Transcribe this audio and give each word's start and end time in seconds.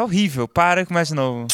Tá 0.00 0.04
horrível. 0.04 0.48
Para 0.48 0.80
e 0.80 0.86
começa 0.86 1.10
de 1.10 1.16
novo. 1.16 1.46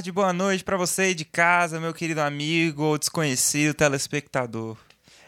Tarde, 0.00 0.12
boa 0.12 0.32
noite 0.32 0.64
pra 0.64 0.78
você 0.78 1.12
de 1.12 1.26
casa, 1.26 1.78
meu 1.78 1.92
querido 1.92 2.22
amigo 2.22 2.84
ou 2.84 2.98
desconhecido 2.98 3.74
telespectador. 3.74 4.78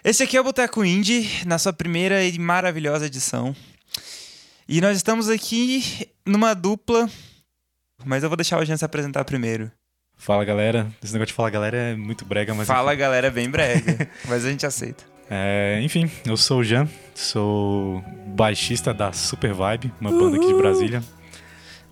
Esse 0.03 0.23
aqui 0.23 0.35
é 0.35 0.41
o 0.41 0.45
Boteco 0.45 0.83
Indie, 0.83 1.29
na 1.45 1.59
sua 1.59 1.75
primeira 1.75 2.25
e 2.25 2.39
maravilhosa 2.39 3.05
edição. 3.05 3.55
E 4.67 4.81
nós 4.81 4.97
estamos 4.97 5.29
aqui 5.29 6.09
numa 6.25 6.55
dupla, 6.55 7.07
mas 8.03 8.23
eu 8.23 8.31
vou 8.31 8.37
deixar 8.37 8.59
o 8.59 8.65
Jean 8.65 8.79
se 8.79 8.85
apresentar 8.85 9.27
primeiro. 9.27 9.71
Fala 10.17 10.43
galera, 10.43 10.91
esse 11.03 11.13
negócio 11.13 11.33
de 11.33 11.35
falar 11.35 11.51
galera 11.51 11.77
é 11.77 11.95
muito 11.95 12.25
brega, 12.25 12.55
mas. 12.55 12.67
Fala 12.67 12.95
galera, 12.95 13.27
é 13.27 13.31
bem 13.31 13.51
brega, 13.51 14.09
mas 14.27 14.47
a 14.47 14.51
gente 14.51 14.65
aceita. 14.65 15.05
É, 15.29 15.81
enfim, 15.83 16.11
eu 16.25 16.37
sou 16.39 16.61
o 16.61 16.65
Jean, 16.65 16.89
sou 17.15 18.03
baixista 18.29 18.95
da 18.95 19.13
Super 19.13 19.53
Vibe, 19.53 19.93
uma 20.01 20.11
banda 20.11 20.39
aqui 20.39 20.47
de 20.47 20.55
Brasília, 20.55 21.05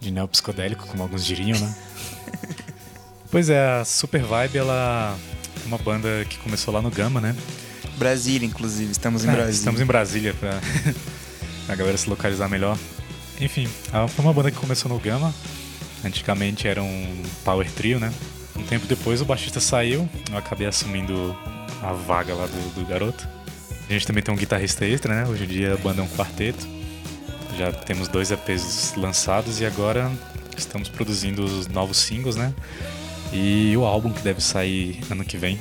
de 0.00 0.10
neopsicodélico, 0.10 0.86
como 0.86 1.02
alguns 1.02 1.26
diriam, 1.26 1.58
né? 1.58 1.74
pois 3.30 3.48
é, 3.50 3.80
a 3.80 3.84
Super 3.84 4.22
Vibe, 4.22 4.58
ela 4.58 5.16
é 5.62 5.66
uma 5.66 5.78
banda 5.78 6.24
que 6.28 6.38
começou 6.38 6.72
lá 6.72 6.82
no 6.82 6.90
Gama, 6.90 7.20
né? 7.20 7.34
Brasília, 7.96 8.46
inclusive, 8.46 8.90
estamos 8.92 9.24
em 9.24 9.28
É, 9.28 9.32
Brasília. 9.32 9.56
Estamos 9.58 9.80
em 9.80 9.84
Brasília 9.84 10.34
pra 10.34 10.58
a 11.68 11.74
galera 11.74 11.96
se 11.96 12.08
localizar 12.08 12.48
melhor. 12.48 12.76
Enfim, 13.40 13.68
ela 13.92 14.08
foi 14.08 14.24
uma 14.24 14.32
banda 14.32 14.50
que 14.50 14.56
começou 14.58 14.90
no 14.90 14.98
Gama. 14.98 15.34
Antigamente 16.04 16.66
era 16.66 16.82
um 16.82 17.22
power 17.44 17.70
trio, 17.70 18.00
né? 18.00 18.12
Um 18.56 18.62
tempo 18.62 18.86
depois 18.86 19.20
o 19.20 19.24
baixista 19.24 19.60
saiu, 19.60 20.08
eu 20.30 20.38
acabei 20.38 20.66
assumindo 20.66 21.36
a 21.82 21.92
vaga 21.92 22.34
lá 22.34 22.46
do, 22.46 22.74
do 22.74 22.86
garoto. 22.86 23.26
A 23.88 23.92
gente 23.92 24.06
também 24.06 24.22
tem 24.22 24.32
um 24.32 24.36
guitarrista 24.36 24.84
extra, 24.84 25.14
né? 25.14 25.28
Hoje 25.30 25.44
em 25.44 25.46
dia 25.46 25.74
a 25.74 25.76
banda 25.76 26.00
é 26.00 26.04
um 26.04 26.08
quarteto. 26.08 26.66
Já 27.58 27.72
temos 27.72 28.08
dois 28.08 28.30
EPs 28.30 28.94
lançados 28.96 29.60
e 29.60 29.66
agora 29.66 30.10
estamos 30.56 30.88
produzindo 30.88 31.44
os 31.44 31.66
novos 31.66 31.98
singles, 31.98 32.36
né? 32.36 32.54
E 33.32 33.76
o 33.76 33.84
álbum 33.84 34.12
que 34.12 34.22
deve 34.22 34.40
sair 34.40 35.00
ano 35.10 35.24
que 35.24 35.36
vem. 35.36 35.58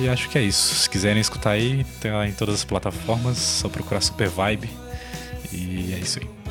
E 0.00 0.08
acho 0.08 0.28
que 0.28 0.38
é 0.38 0.42
isso. 0.42 0.74
Se 0.74 0.90
quiserem 0.90 1.20
escutar 1.20 1.50
aí, 1.50 1.84
tem 2.00 2.12
lá 2.12 2.26
em 2.26 2.32
todas 2.32 2.56
as 2.56 2.64
plataformas, 2.64 3.38
só 3.38 3.68
procurar 3.68 4.00
Super 4.00 4.28
Vibe. 4.28 4.68
E 5.52 5.92
é 5.94 5.98
isso 5.98 6.18
aí. 6.20 6.41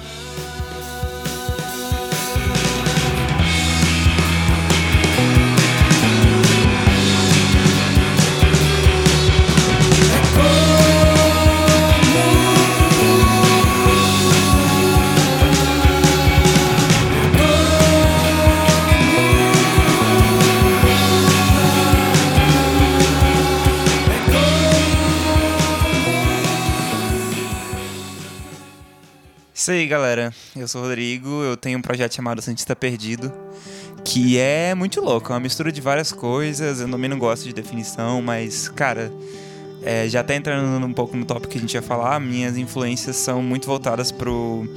Isso 29.62 29.70
aí, 29.70 29.86
galera. 29.86 30.34
Eu 30.56 30.68
sou 30.68 30.82
o 30.82 30.86
Rodrigo, 30.86 31.44
eu 31.44 31.56
tenho 31.56 31.78
um 31.78 31.84
projeto 31.84 32.16
chamado 32.16 32.42
Cientista 32.42 32.76
Perdido, 32.76 33.32
que 34.04 34.40
é 34.40 34.74
muito 34.74 35.00
louco, 35.00 35.32
é 35.32 35.36
uma 35.36 35.40
mistura 35.40 35.72
de 35.72 35.80
várias 35.80 36.12
coisas. 36.12 36.82
Eu 36.82 36.90
também 36.90 37.08
não 37.08 37.20
gosto 37.20 37.44
de 37.44 37.54
definição, 37.54 38.24
mas, 38.24 38.68
cara, 38.70 39.14
é, 39.84 40.10
já 40.10 40.22
até 40.22 40.36
entrando 40.36 40.84
um 40.84 40.92
pouco 40.92 41.16
no 41.16 41.26
tópico 41.26 41.52
que 41.52 41.60
a 41.60 41.62
gente 41.62 41.76
ia 41.76 41.82
falar, 41.84 42.20
minhas 42.20 42.58
influências 42.58 43.18
são 43.18 43.44
muito 43.44 43.68
voltadas 43.68 44.12
pro. 44.12 44.68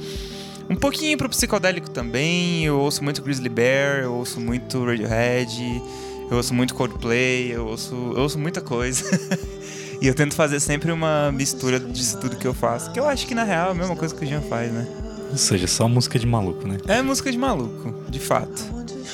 Um 0.69 0.75
pouquinho 0.75 1.17
pro 1.17 1.29
psicodélico 1.29 1.89
também. 1.89 2.63
Eu 2.65 2.79
ouço 2.79 3.03
muito 3.03 3.23
Grizzly 3.23 3.49
Bear, 3.49 4.03
eu 4.03 4.13
ouço 4.13 4.39
muito 4.39 4.85
Radiohead, 4.85 5.81
eu 6.29 6.37
ouço 6.37 6.53
muito 6.53 6.75
Coldplay, 6.75 7.51
eu 7.51 7.65
ouço, 7.65 7.95
eu 8.15 8.21
ouço 8.21 8.37
muita 8.37 8.61
coisa. 8.61 9.03
E 10.05 10.07
eu 10.07 10.13
tento 10.13 10.35
fazer 10.35 10.59
sempre 10.59 10.91
uma 10.91 11.31
mistura 11.31 11.79
disso 11.79 12.19
tudo 12.19 12.35
que 12.35 12.45
eu 12.45 12.53
faço. 12.53 12.91
Que 12.91 12.99
eu 12.99 13.09
acho 13.09 13.25
que 13.25 13.33
na 13.33 13.43
real 13.43 13.69
é 13.69 13.71
a 13.71 13.73
mesma 13.73 13.95
coisa 13.95 14.13
que 14.13 14.23
o 14.23 14.27
Jean 14.27 14.39
faz, 14.41 14.71
né? 14.71 14.85
Ou 15.31 15.35
seja, 15.35 15.65
só 15.65 15.87
música 15.87 16.19
de 16.19 16.27
maluco, 16.27 16.67
né? 16.67 16.77
É 16.87 17.01
música 17.01 17.31
de 17.31 17.37
maluco, 17.39 17.91
de 18.07 18.19
fato. 18.19 18.63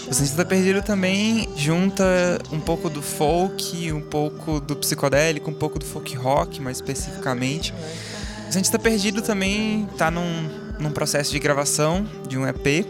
O 0.09 0.13
Cientista 0.13 0.43
Perdido 0.43 0.81
também 0.81 1.47
junta 1.55 2.03
um 2.51 2.59
pouco 2.59 2.89
do 2.89 3.01
folk, 3.01 3.89
um 3.93 4.01
pouco 4.01 4.59
do 4.59 4.75
psicodélico, 4.75 5.49
um 5.49 5.53
pouco 5.53 5.79
do 5.79 5.85
folk 5.85 6.13
rock, 6.13 6.61
mais 6.61 6.75
especificamente. 6.79 7.73
O 8.49 8.51
Cientista 8.51 8.77
Perdido 8.77 9.21
também 9.21 9.87
tá 9.97 10.11
num, 10.11 10.49
num 10.77 10.91
processo 10.91 11.31
de 11.31 11.39
gravação 11.39 12.05
de 12.27 12.37
um 12.37 12.45
EP 12.45 12.85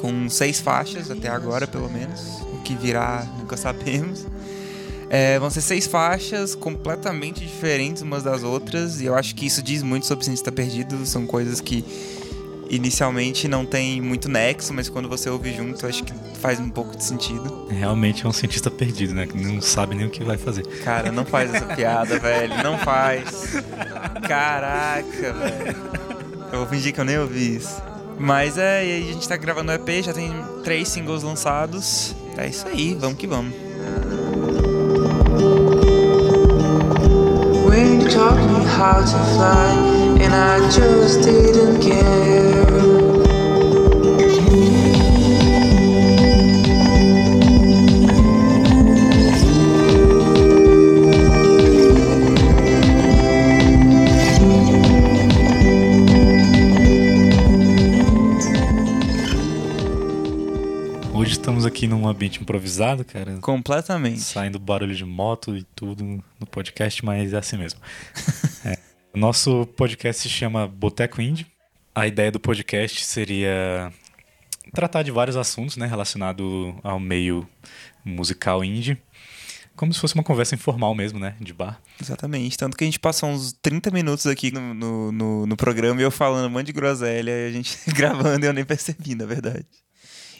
com 0.00 0.28
seis 0.28 0.58
faixas 0.58 1.08
até 1.08 1.28
agora, 1.28 1.68
pelo 1.68 1.88
menos. 1.88 2.40
O 2.52 2.62
que 2.64 2.74
virá, 2.74 3.24
nunca 3.38 3.56
sabemos. 3.56 4.26
É, 5.08 5.38
vão 5.38 5.48
ser 5.50 5.60
seis 5.60 5.86
faixas 5.86 6.54
completamente 6.54 7.40
diferentes 7.40 8.02
umas 8.02 8.22
das 8.22 8.42
outras, 8.42 9.00
e 9.00 9.06
eu 9.06 9.14
acho 9.14 9.34
que 9.34 9.46
isso 9.46 9.62
diz 9.62 9.82
muito 9.82 10.06
sobre 10.06 10.22
o 10.22 10.24
Cientista 10.24 10.50
Perdido. 10.50 11.06
São 11.06 11.26
coisas 11.26 11.60
que 11.60 11.84
inicialmente 12.68 13.46
não 13.46 13.64
tem 13.64 14.00
muito 14.00 14.28
nexo, 14.28 14.74
mas 14.74 14.88
quando 14.88 15.08
você 15.08 15.30
ouve 15.30 15.54
junto, 15.54 15.84
eu 15.84 15.88
acho 15.88 16.02
que 16.02 16.12
faz 16.40 16.58
um 16.58 16.68
pouco 16.68 16.96
de 16.96 17.04
sentido. 17.04 17.68
Realmente 17.70 18.24
é 18.24 18.28
um 18.28 18.32
cientista 18.32 18.70
perdido, 18.70 19.14
né? 19.14 19.26
Que 19.26 19.36
não 19.36 19.60
sabe 19.60 19.94
nem 19.94 20.06
o 20.06 20.10
que 20.10 20.24
vai 20.24 20.36
fazer. 20.36 20.66
Cara, 20.82 21.12
não 21.12 21.24
faz 21.24 21.54
essa 21.54 21.66
piada, 21.66 22.18
velho. 22.20 22.62
Não 22.62 22.78
faz. 22.78 23.56
Caraca, 24.26 25.32
velho. 25.32 25.76
Eu 26.52 26.58
vou 26.58 26.66
fingir 26.66 26.92
que 26.92 27.00
eu 27.00 27.04
nem 27.04 27.18
ouvi 27.18 27.56
isso. 27.56 27.80
Mas 28.18 28.56
é, 28.56 28.84
e 28.84 29.10
a 29.10 29.12
gente 29.12 29.28
tá 29.28 29.36
gravando 29.36 29.70
o 29.70 29.74
EP, 29.74 30.02
já 30.02 30.12
tem 30.12 30.32
três 30.64 30.88
singles 30.88 31.22
lançados. 31.22 32.14
É 32.36 32.48
isso 32.48 32.66
aí, 32.66 32.94
vamos 32.94 33.18
que 33.18 33.26
vamos. 33.26 33.65
Taught 38.16 38.38
me 38.38 38.64
how 38.64 39.00
to 39.00 39.18
fly, 39.34 39.74
and 40.22 40.32
I 40.32 40.58
just 40.70 41.20
didn't 41.20 41.82
care. 41.82 42.65
Aqui 61.76 61.86
num 61.86 62.08
ambiente 62.08 62.40
improvisado, 62.40 63.04
cara. 63.04 63.36
Completamente. 63.42 64.20
Saindo 64.20 64.58
barulho 64.58 64.94
de 64.94 65.04
moto 65.04 65.54
e 65.54 65.62
tudo 65.74 66.02
no 66.40 66.46
podcast, 66.46 67.04
mas 67.04 67.34
é 67.34 67.38
assim 67.38 67.58
mesmo. 67.58 67.80
É. 68.64 68.78
O 69.14 69.18
nosso 69.18 69.64
podcast 69.76 70.22
se 70.22 70.28
chama 70.28 70.66
Boteco 70.66 71.22
Indie. 71.22 71.46
A 71.94 72.04
ideia 72.04 72.32
do 72.32 72.40
podcast 72.40 73.04
seria 73.04 73.92
tratar 74.72 75.04
de 75.04 75.12
vários 75.12 75.36
assuntos 75.36 75.76
né, 75.76 75.86
relacionados 75.86 76.74
ao 76.82 76.98
meio 76.98 77.48
musical 78.04 78.64
indie. 78.64 79.00
Como 79.76 79.94
se 79.94 80.00
fosse 80.00 80.14
uma 80.14 80.24
conversa 80.24 80.56
informal 80.56 80.96
mesmo, 80.96 81.20
né? 81.20 81.36
De 81.40 81.52
bar. 81.52 81.80
Exatamente. 82.02 82.58
Tanto 82.58 82.76
que 82.76 82.82
a 82.82 82.86
gente 82.86 82.98
passou 82.98 83.28
uns 83.28 83.52
30 83.52 83.92
minutos 83.92 84.26
aqui 84.26 84.50
no, 84.50 84.74
no, 84.74 85.12
no, 85.12 85.46
no 85.46 85.56
programa 85.56 86.00
e 86.00 86.04
eu 86.04 86.10
falando 86.10 86.46
um 86.46 86.50
monte 86.50 86.66
de 86.66 86.72
groselha 86.72 87.30
e 87.30 87.48
a 87.48 87.52
gente 87.52 87.78
gravando 87.94 88.44
e 88.44 88.48
eu 88.48 88.52
nem 88.52 88.64
percebi, 88.64 89.14
na 89.14 89.26
verdade. 89.26 89.66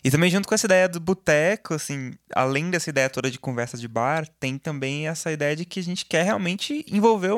E 0.07 0.11
também 0.11 0.31
junto 0.31 0.47
com 0.47 0.55
essa 0.55 0.69
ideia 0.69 0.89
do 0.89 1.01
boteco, 1.01 1.75
assim, 1.75 2.13
além 2.33 2.71
dessa 2.71 2.89
ideia 2.89 3.11
toda 3.11 3.29
de 3.29 3.41
conversa 3.41 3.77
de 3.77 3.89
bar, 3.89 4.25
tem 4.39 4.57
também 4.57 5.09
essa 5.09 5.33
ideia 5.33 5.57
de 5.57 5.65
que 5.65 5.81
a 5.81 5.83
gente 5.83 6.07
quer 6.07 6.25
realmente 6.25 6.87
envolver 6.89 7.33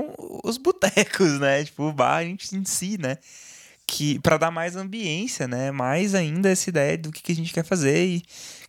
os 0.44 0.58
botecos, 0.58 1.40
né? 1.40 1.64
Tipo, 1.64 1.84
o 1.84 1.92
bar 1.94 2.22
em 2.24 2.36
si, 2.66 2.98
né? 2.98 3.16
Que 3.86 4.18
para 4.18 4.36
dar 4.36 4.50
mais 4.50 4.76
ambiência, 4.76 5.48
né? 5.48 5.70
Mais 5.70 6.14
ainda 6.14 6.50
essa 6.50 6.68
ideia 6.68 6.98
do 6.98 7.10
que, 7.10 7.22
que 7.22 7.32
a 7.32 7.34
gente 7.34 7.54
quer 7.54 7.64
fazer 7.64 8.04
e 8.04 8.22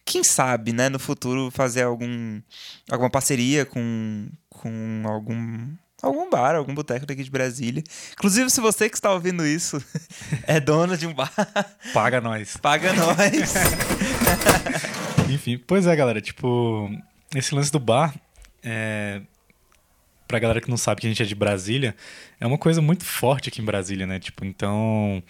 quem 0.05 0.23
sabe, 0.23 0.71
né, 0.71 0.87
no 0.87 0.97
futuro 0.97 1.51
fazer 1.51 1.83
algum 1.83 2.41
alguma 2.89 3.09
parceria 3.09 3.65
com 3.65 4.29
com 4.49 5.03
algum 5.07 5.75
algum 6.01 6.29
bar, 6.29 6.55
algum 6.55 6.73
boteco 6.73 7.05
daqui 7.05 7.23
de 7.23 7.29
Brasília. 7.31 7.83
Inclusive, 8.13 8.49
se 8.49 8.61
você 8.61 8.89
que 8.89 8.95
está 8.95 9.11
ouvindo 9.11 9.45
isso 9.45 9.83
é 10.47 10.59
dono 10.59 10.97
de 10.97 11.05
um 11.07 11.13
bar, 11.13 11.31
Paga 11.93 12.19
nós. 12.21 12.57
paga 12.57 12.93
nós. 12.93 13.53
Enfim, 15.29 15.57
pois 15.57 15.85
é, 15.87 15.95
galera, 15.95 16.21
tipo, 16.21 16.89
esse 17.35 17.53
lance 17.53 17.71
do 17.71 17.79
bar, 17.79 18.13
é, 18.63 19.21
pra 20.27 20.39
galera 20.39 20.61
que 20.61 20.69
não 20.69 20.77
sabe 20.77 21.01
que 21.01 21.07
a 21.07 21.09
gente 21.09 21.21
é 21.21 21.25
de 21.25 21.35
Brasília, 21.35 21.95
é 22.39 22.47
uma 22.47 22.57
coisa 22.57 22.81
muito 22.81 23.05
forte 23.05 23.49
aqui 23.49 23.61
em 23.61 23.65
Brasília, 23.65 24.07
né? 24.07 24.19
Tipo, 24.19 24.45
então, 24.45 25.21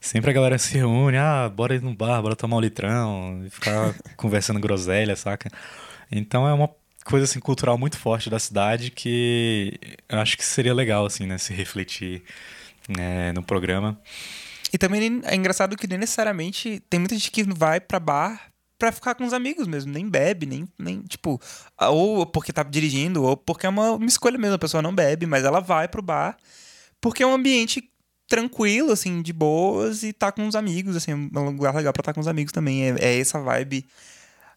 sempre 0.00 0.30
a 0.30 0.34
galera 0.34 0.58
se 0.58 0.76
reúne, 0.76 1.16
ah, 1.16 1.48
bora 1.48 1.74
ir 1.74 1.82
no 1.82 1.94
bar, 1.94 2.20
bora 2.22 2.34
tomar 2.36 2.56
um 2.56 2.60
litrão, 2.60 3.44
ficar 3.50 3.94
conversando 4.16 4.58
groselha, 4.60 5.14
saca? 5.16 5.48
Então 6.10 6.46
é 6.48 6.52
uma 6.52 6.68
coisa 7.04 7.24
assim 7.24 7.38
cultural 7.38 7.76
muito 7.76 7.98
forte 7.98 8.30
da 8.30 8.38
cidade 8.38 8.90
que 8.90 9.78
eu 10.08 10.18
acho 10.18 10.36
que 10.36 10.44
seria 10.44 10.74
legal 10.74 11.04
assim, 11.04 11.26
né, 11.26 11.38
se 11.38 11.52
refletir 11.52 12.22
né, 12.88 13.32
no 13.32 13.42
programa. 13.42 14.00
E 14.72 14.78
também 14.78 15.20
é 15.24 15.34
engraçado 15.34 15.76
que 15.76 15.86
nem 15.86 15.98
necessariamente 15.98 16.82
tem 16.90 16.98
muita 16.98 17.14
gente 17.14 17.30
que 17.30 17.44
vai 17.44 17.80
pra 17.80 18.00
bar 18.00 18.50
pra 18.76 18.90
ficar 18.90 19.14
com 19.14 19.24
os 19.24 19.32
amigos 19.32 19.68
mesmo, 19.68 19.92
nem 19.92 20.08
bebe, 20.08 20.46
nem, 20.46 20.68
nem 20.78 21.00
tipo, 21.02 21.40
ou 21.80 22.26
porque 22.26 22.52
tá 22.52 22.62
dirigindo, 22.62 23.22
ou 23.22 23.36
porque 23.36 23.66
é 23.66 23.68
uma, 23.68 23.92
uma 23.92 24.06
escolha 24.06 24.36
mesmo, 24.36 24.56
a 24.56 24.58
pessoa 24.58 24.82
não 24.82 24.94
bebe, 24.94 25.26
mas 25.26 25.44
ela 25.44 25.60
vai 25.60 25.86
pro 25.86 26.02
bar 26.02 26.36
porque 27.00 27.22
é 27.22 27.26
um 27.26 27.34
ambiente 27.34 27.88
tranquilo, 28.26 28.90
assim, 28.90 29.22
de 29.22 29.32
boas 29.32 30.02
e 30.02 30.12
tá 30.12 30.32
com 30.32 30.48
os 30.48 30.56
amigos, 30.56 30.96
assim, 30.96 31.12
é 31.12 31.14
um 31.14 31.50
lugar 31.50 31.74
legal 31.74 31.92
pra 31.92 32.00
estar 32.00 32.12
com 32.12 32.20
os 32.20 32.26
amigos 32.26 32.52
também, 32.52 32.90
é, 32.90 32.96
é 32.98 33.20
essa 33.20 33.38
vibe. 33.38 33.86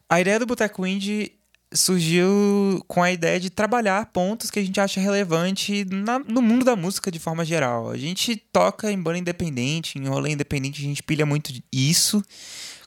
A 0.08 0.20
ideia 0.20 0.38
do 0.38 0.46
Boteco 0.46 0.86
Indie 0.86 1.37
surgiu 1.72 2.82
com 2.86 3.02
a 3.02 3.12
ideia 3.12 3.38
de 3.38 3.50
trabalhar 3.50 4.06
pontos 4.06 4.50
que 4.50 4.58
a 4.58 4.62
gente 4.64 4.80
acha 4.80 5.00
relevante 5.00 5.84
na- 5.84 6.18
no 6.18 6.40
mundo 6.40 6.64
da 6.64 6.74
música 6.74 7.10
de 7.10 7.18
forma 7.18 7.44
geral. 7.44 7.90
A 7.90 7.96
gente 7.96 8.36
toca 8.36 8.90
em 8.90 9.00
banda 9.00 9.18
independente, 9.18 9.98
em 9.98 10.06
rolê 10.06 10.30
independente, 10.30 10.80
a 10.80 10.84
gente 10.84 11.02
pilha 11.02 11.26
muito 11.26 11.52
isso. 11.72 12.22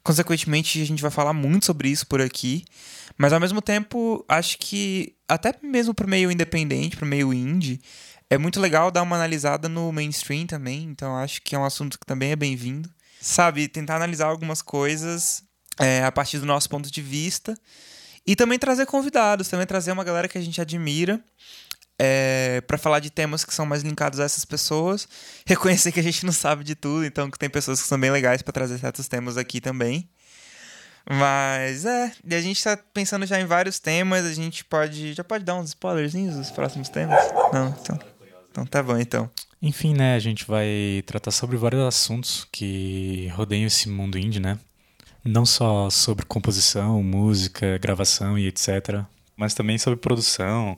Consequentemente, 0.03 0.81
a 0.81 0.85
gente 0.85 1.01
vai 1.01 1.11
falar 1.11 1.33
muito 1.33 1.65
sobre 1.65 1.89
isso 1.89 2.07
por 2.07 2.21
aqui. 2.21 2.65
Mas 3.17 3.33
ao 3.33 3.39
mesmo 3.39 3.61
tempo, 3.61 4.25
acho 4.27 4.57
que 4.57 5.13
até 5.27 5.53
mesmo 5.61 5.93
pro 5.93 6.07
meio 6.07 6.31
independente, 6.31 6.97
pro 6.97 7.05
meio 7.05 7.31
indie, 7.31 7.79
é 8.29 8.37
muito 8.37 8.59
legal 8.59 8.89
dar 8.89 9.03
uma 9.03 9.15
analisada 9.15 9.69
no 9.69 9.91
mainstream 9.91 10.47
também. 10.47 10.83
Então 10.85 11.15
acho 11.17 11.41
que 11.43 11.55
é 11.55 11.59
um 11.59 11.65
assunto 11.65 11.99
que 11.99 12.05
também 12.05 12.31
é 12.31 12.35
bem-vindo. 12.35 12.89
Sabe, 13.19 13.67
tentar 13.67 13.97
analisar 13.97 14.25
algumas 14.25 14.63
coisas 14.63 15.43
é, 15.79 16.03
a 16.03 16.11
partir 16.11 16.39
do 16.39 16.45
nosso 16.47 16.67
ponto 16.67 16.89
de 16.91 17.01
vista. 17.01 17.55
E 18.25 18.35
também 18.35 18.59
trazer 18.59 18.85
convidados, 18.85 19.47
também 19.47 19.65
trazer 19.65 19.91
uma 19.91 20.03
galera 20.03 20.27
que 20.27 20.37
a 20.37 20.41
gente 20.41 20.61
admira 20.61 21.19
é, 21.97 22.61
para 22.61 22.77
falar 22.77 22.99
de 22.99 23.09
temas 23.09 23.43
que 23.43 23.53
são 23.53 23.65
mais 23.65 23.83
linkados 23.83 24.19
a 24.19 24.23
essas 24.23 24.45
pessoas. 24.45 25.07
Reconhecer 25.45 25.91
que 25.91 25.99
a 25.99 26.03
gente 26.03 26.25
não 26.25 26.33
sabe 26.33 26.63
de 26.63 26.75
tudo, 26.75 27.05
então 27.05 27.29
que 27.29 27.37
tem 27.37 27.49
pessoas 27.49 27.81
que 27.81 27.87
são 27.87 27.99
bem 27.99 28.11
legais 28.11 28.41
para 28.41 28.53
trazer 28.53 28.79
certos 28.79 29.07
temas 29.07 29.37
aqui 29.37 29.61
também. 29.61 30.09
Mas 31.09 31.85
é, 31.85 32.11
e 32.23 32.35
a 32.35 32.41
gente 32.41 32.63
tá 32.63 32.77
pensando 32.77 33.25
já 33.25 33.39
em 33.39 33.45
vários 33.45 33.79
temas, 33.79 34.25
a 34.25 34.33
gente 34.33 34.63
pode. 34.63 35.13
Já 35.13 35.23
pode 35.23 35.43
dar 35.43 35.55
uns 35.55 35.69
spoilerzinhos 35.69 36.35
dos 36.35 36.51
próximos 36.51 36.89
temas? 36.89 37.19
Não, 37.51 37.69
então. 37.69 37.99
Então 38.51 38.65
tá 38.65 38.83
bom 38.83 38.97
então. 38.97 39.29
Enfim, 39.61 39.93
né, 39.93 40.15
a 40.15 40.19
gente 40.19 40.45
vai 40.45 41.03
tratar 41.05 41.31
sobre 41.31 41.55
vários 41.55 41.81
assuntos 41.81 42.47
que 42.51 43.31
rodeiam 43.33 43.67
esse 43.67 43.87
mundo 43.89 44.17
indie, 44.17 44.39
né? 44.39 44.59
Não 45.23 45.45
só 45.45 45.89
sobre 45.89 46.25
composição, 46.25 47.01
música, 47.03 47.77
gravação 47.77 48.37
e 48.37 48.47
etc. 48.47 49.03
Mas 49.37 49.53
também 49.53 49.77
sobre 49.77 49.99
produção. 49.99 50.77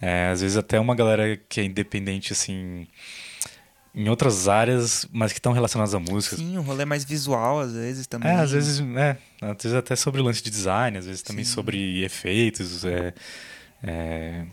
É, 0.00 0.28
às 0.28 0.40
vezes 0.40 0.56
até 0.56 0.80
uma 0.80 0.94
galera 0.94 1.36
que 1.48 1.60
é 1.60 1.64
independente, 1.64 2.32
assim, 2.32 2.86
em 3.94 4.08
outras 4.08 4.48
áreas, 4.48 5.06
mas 5.12 5.32
que 5.32 5.38
estão 5.38 5.52
relacionadas 5.52 5.94
à 5.94 5.98
música. 5.98 6.36
Sim, 6.36 6.56
um 6.56 6.62
rolê 6.62 6.84
mais 6.84 7.04
visual 7.04 7.60
às 7.60 7.72
vezes 7.72 8.06
também. 8.06 8.30
É, 8.30 8.34
às 8.36 8.50
vezes, 8.50 8.80
é, 8.80 9.18
às 9.40 9.62
vezes 9.62 9.74
até 9.74 9.94
sobre 9.94 10.20
o 10.20 10.24
lance 10.24 10.42
de 10.42 10.50
design, 10.50 10.96
às 10.96 11.06
vezes 11.06 11.22
também 11.22 11.44
Sim. 11.44 11.52
sobre 11.52 12.02
efeitos, 12.02 12.84
é, 12.84 13.12
é, 13.82 14.46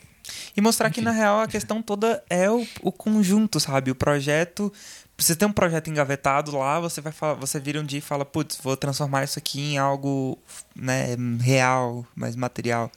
E 0.55 0.61
mostrar 0.61 0.89
que, 0.89 1.01
na 1.01 1.11
real, 1.11 1.39
a 1.39 1.47
questão 1.47 1.81
toda 1.81 2.21
é 2.29 2.49
o, 2.49 2.67
o 2.81 2.91
conjunto, 2.91 3.59
sabe? 3.59 3.91
O 3.91 3.95
projeto. 3.95 4.71
Você 5.19 5.35
tem 5.35 5.47
um 5.47 5.51
projeto 5.51 5.89
engavetado 5.89 6.57
lá, 6.57 6.79
você 6.79 7.01
vai 7.01 7.11
falar, 7.11 7.33
você 7.33 7.59
vira 7.59 7.79
um 7.79 7.83
dia 7.83 7.99
e 7.99 8.01
fala, 8.01 8.23
putz, 8.23 8.57
vou 8.63 8.77
transformar 8.77 9.23
isso 9.25 9.37
aqui 9.37 9.59
em 9.73 9.77
algo 9.77 10.37
né, 10.75 11.15
real, 11.41 12.05
mais 12.15 12.35
material. 12.35 12.89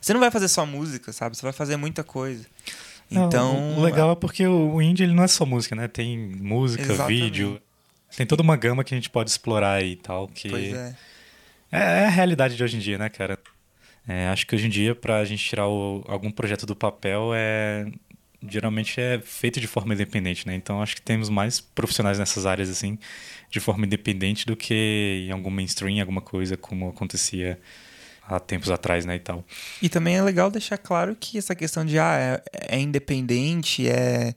Você 0.00 0.12
não 0.12 0.20
vai 0.20 0.30
fazer 0.30 0.48
só 0.48 0.64
música, 0.64 1.12
sabe? 1.12 1.36
Você 1.36 1.42
vai 1.42 1.52
fazer 1.52 1.76
muita 1.76 2.02
coisa. 2.02 2.46
Não, 3.10 3.26
Então. 3.26 3.78
o 3.78 3.82
legal 3.82 4.10
é 4.12 4.14
porque 4.16 4.46
o 4.46 4.80
indie 4.80 5.04
ele 5.04 5.12
não 5.14 5.22
é 5.22 5.28
só 5.28 5.44
música, 5.44 5.76
né? 5.76 5.86
Tem 5.86 6.16
música, 6.18 6.82
Exatamente. 6.82 7.08
vídeo, 7.22 7.60
tem 8.16 8.26
toda 8.26 8.42
uma 8.42 8.56
gama 8.56 8.82
que 8.82 8.94
a 8.94 8.96
gente 8.96 9.10
pode 9.10 9.30
explorar 9.30 9.74
aí 9.74 9.92
e 9.92 9.96
tal, 9.96 10.28
que 10.28 10.48
Pois 10.48 10.72
é. 10.74 10.96
é, 11.70 11.78
é 11.78 12.06
a 12.06 12.10
realidade 12.10 12.56
de 12.56 12.64
hoje 12.64 12.76
em 12.76 12.80
dia, 12.80 12.96
né, 12.98 13.08
cara? 13.08 13.38
É, 14.08 14.28
acho 14.28 14.46
que 14.46 14.54
hoje 14.54 14.66
em 14.66 14.70
dia, 14.70 14.94
pra 14.94 15.24
gente 15.24 15.44
tirar 15.44 15.68
o- 15.68 16.02
algum 16.08 16.30
projeto 16.30 16.64
do 16.64 16.74
papel, 16.76 17.32
é 17.34 17.86
geralmente 18.48 19.00
é 19.00 19.20
feito 19.20 19.60
de 19.60 19.66
forma 19.66 19.94
independente, 19.94 20.46
né? 20.46 20.54
Então 20.54 20.82
acho 20.82 20.94
que 20.96 21.02
temos 21.02 21.28
mais 21.28 21.60
profissionais 21.60 22.18
nessas 22.18 22.46
áreas, 22.46 22.68
assim, 22.68 22.98
de 23.50 23.60
forma 23.60 23.86
independente 23.86 24.46
do 24.46 24.56
que 24.56 25.24
em 25.28 25.30
algum 25.30 25.50
mainstream, 25.50 26.00
alguma 26.00 26.20
coisa 26.20 26.56
como 26.56 26.88
acontecia 26.88 27.58
há 28.28 28.40
tempos 28.40 28.70
atrás, 28.70 29.04
né, 29.04 29.16
e 29.16 29.20
tal. 29.20 29.44
E 29.80 29.88
também 29.88 30.16
é 30.16 30.22
legal 30.22 30.50
deixar 30.50 30.78
claro 30.78 31.16
que 31.18 31.38
essa 31.38 31.54
questão 31.54 31.84
de 31.84 31.98
ah, 31.98 32.42
é, 32.52 32.76
é 32.76 32.80
independente, 32.80 33.88
é 33.88 34.34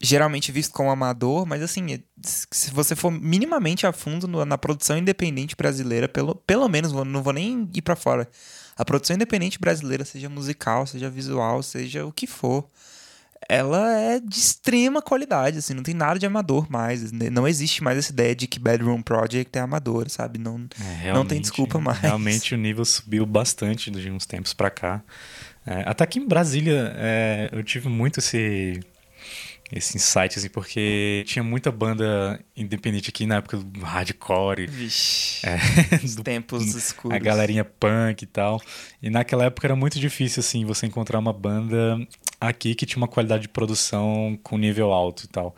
geralmente 0.00 0.52
visto 0.52 0.72
como 0.72 0.90
amador, 0.90 1.46
mas 1.46 1.62
assim, 1.62 1.94
é- 1.94 2.00
se 2.22 2.70
você 2.70 2.94
for 2.94 3.10
minimamente 3.10 3.86
a 3.86 3.92
fundo 3.92 4.26
na 4.44 4.58
produção 4.58 4.98
independente 4.98 5.56
brasileira, 5.56 6.08
pelo, 6.08 6.34
pelo 6.34 6.68
menos, 6.68 6.92
não 6.92 7.22
vou 7.22 7.32
nem 7.32 7.68
ir 7.74 7.82
pra 7.82 7.96
fora. 7.96 8.28
A 8.76 8.84
produção 8.84 9.16
independente 9.16 9.58
brasileira, 9.58 10.04
seja 10.04 10.28
musical, 10.28 10.86
seja 10.86 11.08
visual, 11.08 11.62
seja 11.62 12.04
o 12.04 12.12
que 12.12 12.26
for, 12.26 12.68
ela 13.48 13.92
é 13.98 14.20
de 14.20 14.38
extrema 14.38 15.00
qualidade, 15.02 15.58
assim, 15.58 15.74
não 15.74 15.82
tem 15.82 15.94
nada 15.94 16.18
de 16.18 16.26
amador 16.26 16.70
mais. 16.70 17.10
né? 17.12 17.28
Não 17.30 17.46
existe 17.46 17.82
mais 17.82 17.98
essa 17.98 18.12
ideia 18.12 18.34
de 18.34 18.46
que 18.46 18.58
Bedroom 18.58 19.02
Project 19.02 19.56
é 19.58 19.60
amador, 19.60 20.08
sabe? 20.08 20.38
Não, 20.38 20.66
É, 21.04 21.12
não 21.12 21.24
tem 21.24 21.40
desculpa 21.40 21.78
mais. 21.80 21.98
Realmente 21.98 22.54
o 22.54 22.58
nível 22.58 22.84
subiu 22.84 23.24
bastante 23.26 23.90
de 23.90 24.10
uns 24.10 24.26
tempos 24.26 24.52
pra 24.54 24.70
cá. 24.70 25.02
É, 25.66 25.82
até 25.86 26.04
aqui 26.04 26.18
em 26.18 26.26
Brasília 26.28 26.92
é, 26.96 27.48
eu 27.52 27.62
tive 27.64 27.88
muito 27.88 28.18
esse, 28.20 28.80
esse 29.72 29.96
insight, 29.96 30.38
assim, 30.38 30.48
porque 30.50 31.24
tinha 31.26 31.42
muita 31.42 31.72
banda 31.72 32.38
independente 32.56 33.08
aqui 33.08 33.24
na 33.26 33.36
época 33.36 33.56
do 33.56 33.80
hardcore, 33.80 34.66
Vixe, 34.66 35.40
os 36.04 36.14
do- 36.16 36.22
tempos 36.22 36.74
escuros. 36.74 37.16
a 37.16 37.18
galerinha 37.18 37.64
punk 37.64 38.22
e 38.22 38.26
tal. 38.26 38.60
E 39.02 39.08
naquela 39.08 39.44
época 39.46 39.66
era 39.66 39.74
muito 39.74 39.98
difícil, 39.98 40.40
assim, 40.40 40.64
você 40.66 40.86
encontrar 40.86 41.18
uma 41.18 41.32
banda 41.32 41.96
aqui 42.48 42.74
que 42.74 42.86
tinha 42.86 42.98
uma 42.98 43.08
qualidade 43.08 43.42
de 43.42 43.48
produção 43.48 44.38
com 44.42 44.58
nível 44.58 44.92
alto 44.92 45.24
e 45.24 45.28
tal. 45.28 45.54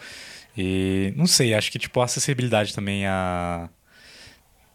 E 0.57 1.12
não 1.16 1.26
sei, 1.26 1.55
acho 1.55 1.71
que 1.71 1.78
tipo 1.78 2.00
a 2.00 2.05
acessibilidade 2.05 2.75
também 2.75 3.07
a 3.07 3.69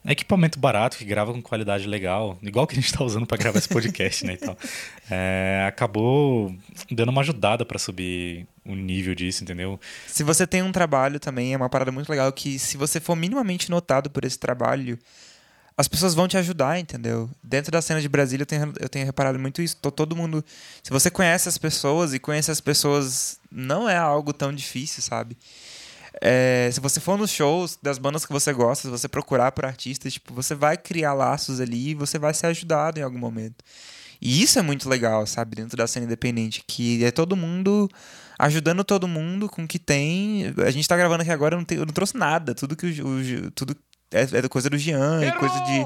equipamento 0.06 0.58
barato 0.60 0.98
que 0.98 1.06
grava 1.06 1.32
com 1.32 1.42
qualidade 1.42 1.88
legal, 1.88 2.38
igual 2.42 2.66
que 2.66 2.74
a 2.74 2.82
gente 2.82 2.92
tá 2.92 3.04
usando 3.04 3.28
para 3.28 3.38
gravar 3.38 3.60
esse 3.60 3.70
podcast, 3.70 4.26
né, 4.26 4.34
e 4.34 4.38
tal. 4.38 4.58
É, 5.10 5.66
acabou 5.68 6.56
dando 6.90 7.10
uma 7.10 7.22
ajudada 7.22 7.66
para 7.66 7.78
subir 7.78 8.48
o 8.66 8.74
nível 8.74 9.14
disso, 9.14 9.44
entendeu? 9.44 9.80
Se 10.08 10.24
você 10.24 10.48
tem 10.48 10.64
um 10.64 10.72
trabalho 10.72 11.20
também, 11.20 11.54
é 11.54 11.58
uma 11.58 11.70
parada 11.70 11.92
muito 11.92 12.10
legal 12.10 12.32
que 12.32 12.58
se 12.58 12.78
você 12.78 13.00
for 13.00 13.16
minimamente 13.16 13.70
notado 13.70 14.10
por 14.10 14.26
esse 14.26 14.40
trabalho, 14.40 14.98
as 15.82 15.88
pessoas 15.88 16.14
vão 16.14 16.28
te 16.28 16.38
ajudar, 16.38 16.80
entendeu? 16.80 17.28
Dentro 17.44 17.72
da 17.72 17.82
cena 17.82 18.00
de 18.00 18.08
Brasília 18.08 18.44
eu 18.44 18.46
tenho, 18.46 18.74
eu 18.80 18.88
tenho 18.88 19.04
reparado 19.04 19.40
muito 19.40 19.64
isso. 19.64 19.76
Tô- 19.78 19.90
todo 19.90 20.16
mundo. 20.16 20.46
Se 20.84 20.92
você 20.92 21.10
conhece 21.10 21.50
as 21.50 21.58
pessoas 21.58 22.14
e 22.14 22.20
conhece 22.20 22.52
as 22.52 22.62
pessoas, 22.62 23.40
não 23.52 23.90
é 23.90 23.98
algo 23.98 24.32
tão 24.32 24.54
difícil, 24.54 25.02
sabe? 25.02 25.36
É, 26.22 26.70
se 26.72 26.80
você 26.80 27.00
for 27.00 27.18
nos 27.18 27.32
shows 27.32 27.80
das 27.82 27.98
bandas 27.98 28.28
que 28.28 28.32
você 28.32 28.54
gosta, 28.54 28.84
se 28.84 28.92
você 28.92 29.08
procurar 29.08 29.52
por 29.54 29.66
artistas, 29.66 30.14
tipo, 30.14 30.32
você 30.36 30.54
vai 30.54 30.78
criar 30.78 31.14
laços 31.14 31.60
ali 31.60 31.90
e 31.90 31.96
você 31.96 32.20
vai 32.20 32.34
ser 32.34 32.46
ajudado 32.46 33.00
em 33.00 33.04
algum 33.04 33.18
momento. 33.18 33.66
E 34.22 34.44
isso 34.44 34.60
é 34.60 34.62
muito 34.62 34.88
legal, 34.88 35.26
sabe, 35.26 35.56
dentro 35.56 35.76
da 35.76 35.88
cena 35.88 36.06
independente, 36.06 36.64
que 36.68 37.04
é 37.04 37.10
todo 37.10 37.36
mundo 37.36 37.90
ajudando 38.38 38.84
todo 38.84 39.08
mundo 39.08 39.50
com 39.50 39.64
o 39.64 39.68
que 39.68 39.80
tem. 39.80 40.54
A 40.64 40.70
gente 40.70 40.88
tá 40.88 40.96
gravando 40.96 41.24
aqui 41.24 41.32
agora, 41.32 41.56
eu 41.56 41.60
não, 41.60 41.66
eu 41.72 41.86
não 41.88 41.94
trouxe 41.94 42.16
nada, 42.16 42.54
tudo 42.54 42.76
que 42.76 42.86
o, 43.02 43.48
o 43.48 43.52
tudo 43.52 43.76
é, 44.12 44.22
é 44.38 44.50
coisa 44.50 44.70
do 44.70 44.78
Jean 44.78 45.22
e 45.26 45.32
coisa 45.34 45.60
de 45.62 45.80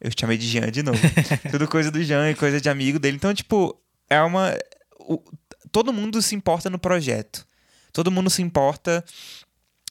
eu 0.00 0.10
chamei 0.18 0.36
de 0.36 0.46
Jean 0.46 0.70
de 0.70 0.82
novo. 0.82 0.98
tudo 1.50 1.66
coisa 1.68 1.90
do 1.90 2.02
Jean 2.02 2.30
e 2.30 2.34
coisa 2.34 2.60
de 2.60 2.68
amigo 2.68 2.98
dele. 2.98 3.16
Então, 3.16 3.32
tipo, 3.32 3.78
é 4.10 4.20
uma 4.20 4.54
o- 5.00 5.22
todo 5.72 5.92
mundo 5.92 6.20
se 6.20 6.34
importa 6.34 6.68
no 6.68 6.78
projeto. 6.78 7.46
Todo 7.92 8.10
mundo 8.10 8.28
se 8.28 8.42
importa 8.42 9.04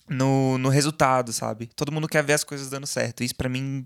no, 0.10 0.58
no 0.58 0.70
resultado, 0.70 1.32
sabe? 1.32 1.68
Todo 1.76 1.92
mundo 1.92 2.08
quer 2.08 2.24
ver 2.24 2.34
as 2.34 2.44
coisas 2.44 2.70
dando 2.70 2.86
certo. 2.86 3.24
Isso 3.24 3.36
pra 3.36 3.50
mim 3.50 3.86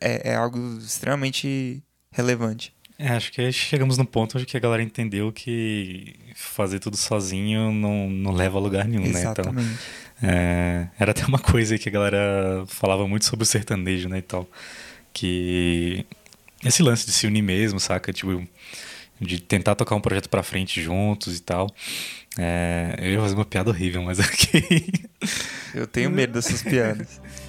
é, 0.00 0.30
é 0.30 0.34
algo 0.36 0.78
extremamente 0.78 1.82
relevante. 2.10 2.72
É, 2.98 3.08
acho 3.08 3.30
que 3.30 3.52
chegamos 3.52 3.98
no 3.98 4.06
ponto 4.06 4.38
onde 4.38 4.46
que 4.46 4.56
a 4.56 4.60
galera 4.60 4.82
entendeu 4.82 5.30
que 5.30 6.16
fazer 6.34 6.78
tudo 6.78 6.96
sozinho 6.96 7.70
não, 7.70 8.08
não 8.08 8.32
leva 8.32 8.56
a 8.56 8.60
lugar 8.60 8.86
nenhum, 8.88 9.02
né? 9.02 9.08
Então, 9.08 9.20
Exatamente. 9.32 9.78
É, 10.22 10.88
era 10.98 11.10
até 11.10 11.24
uma 11.26 11.38
coisa 11.40 11.78
que 11.78 11.88
a 11.88 11.92
galera 11.92 12.64
falava 12.66 13.06
muito 13.06 13.24
sobre 13.24 13.42
o 13.44 13.46
sertanejo, 13.46 14.08
né, 14.08 14.18
e 14.18 14.22
tal. 14.22 14.48
Que 15.12 16.04
esse 16.64 16.82
lance 16.82 17.06
de 17.06 17.12
se 17.12 17.26
unir 17.26 17.42
mesmo, 17.42 17.78
saca? 17.78 18.12
Tipo, 18.12 18.46
de 19.20 19.40
tentar 19.40 19.74
tocar 19.74 19.94
um 19.94 20.00
projeto 20.00 20.28
pra 20.28 20.42
frente 20.42 20.80
juntos 20.82 21.38
e 21.38 21.42
tal. 21.42 21.68
É, 22.38 22.96
eu 22.98 23.12
ia 23.12 23.20
fazer 23.20 23.34
uma 23.34 23.44
piada 23.44 23.70
horrível, 23.70 24.02
mas 24.02 24.20
aqui. 24.20 25.08
Eu 25.74 25.86
tenho 25.86 26.10
medo 26.10 26.34
dessas 26.34 26.62
piadas. 26.62 27.20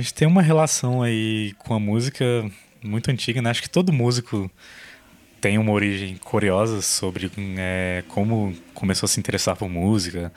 gente 0.00 0.14
tem 0.14 0.26
uma 0.26 0.42
relação 0.42 1.02
aí 1.02 1.54
com 1.58 1.74
a 1.74 1.80
música 1.80 2.24
muito 2.82 3.10
antiga, 3.10 3.40
né? 3.42 3.50
Acho 3.50 3.62
que 3.62 3.70
todo 3.70 3.92
músico 3.92 4.50
tem 5.40 5.58
uma 5.58 5.72
origem 5.72 6.16
curiosa 6.16 6.82
sobre 6.82 7.30
é, 7.58 8.04
como 8.08 8.54
começou 8.74 9.06
a 9.06 9.08
se 9.08 9.18
interessar 9.18 9.56
por 9.56 9.68
música, 9.68 10.32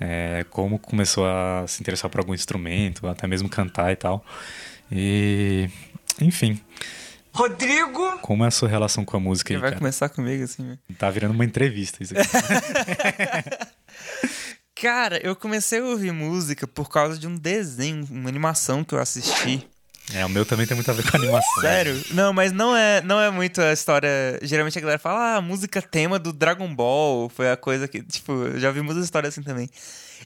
é, 0.00 0.44
como 0.50 0.78
começou 0.78 1.26
a 1.26 1.64
se 1.66 1.80
interessar 1.80 2.10
por 2.10 2.18
algum 2.18 2.34
instrumento, 2.34 3.06
até 3.06 3.26
mesmo 3.26 3.48
cantar 3.48 3.92
e 3.92 3.96
tal. 3.96 4.24
E, 4.90 5.68
enfim. 6.20 6.60
Rodrigo! 7.32 8.18
Como 8.18 8.44
é 8.44 8.48
a 8.48 8.50
sua 8.50 8.68
relação 8.68 9.04
com 9.04 9.16
a 9.16 9.20
música 9.20 9.48
Você 9.48 9.54
aí, 9.54 9.60
vai 9.60 9.70
cara? 9.70 9.78
começar 9.78 10.08
comigo 10.08 10.42
assim, 10.42 10.62
né? 10.64 10.78
Tá 10.98 11.08
virando 11.08 11.34
uma 11.34 11.44
entrevista 11.44 12.02
isso 12.02 12.14
aqui. 12.18 12.28
Cara, 14.80 15.18
eu 15.26 15.34
comecei 15.34 15.80
a 15.80 15.84
ouvir 15.84 16.12
música 16.12 16.66
por 16.66 16.88
causa 16.88 17.18
de 17.18 17.26
um 17.26 17.34
desenho, 17.34 18.06
uma 18.10 18.28
animação 18.28 18.84
que 18.84 18.94
eu 18.94 19.00
assisti. 19.00 19.68
é, 20.14 20.24
o 20.24 20.28
meu 20.28 20.46
também 20.46 20.66
tem 20.66 20.76
muito 20.76 20.88
a 20.88 20.94
ver 20.94 21.10
com 21.10 21.16
animação. 21.16 21.60
Sério? 21.60 22.00
Não, 22.12 22.32
mas 22.32 22.52
não 22.52 22.76
é, 22.76 23.02
não 23.02 23.20
é 23.20 23.28
muito 23.28 23.60
a 23.60 23.72
história. 23.72 24.08
Geralmente 24.40 24.78
a 24.78 24.80
galera 24.80 24.98
fala, 24.98 25.18
ah, 25.18 25.36
a 25.38 25.40
música 25.40 25.82
tema 25.82 26.16
do 26.16 26.32
Dragon 26.32 26.72
Ball. 26.72 27.28
Foi 27.28 27.50
a 27.50 27.56
coisa 27.56 27.88
que. 27.88 28.02
Tipo, 28.04 28.32
eu 28.32 28.60
já 28.60 28.68
ouvi 28.68 28.80
muitas 28.80 29.04
histórias 29.04 29.34
assim 29.34 29.42
também. 29.42 29.68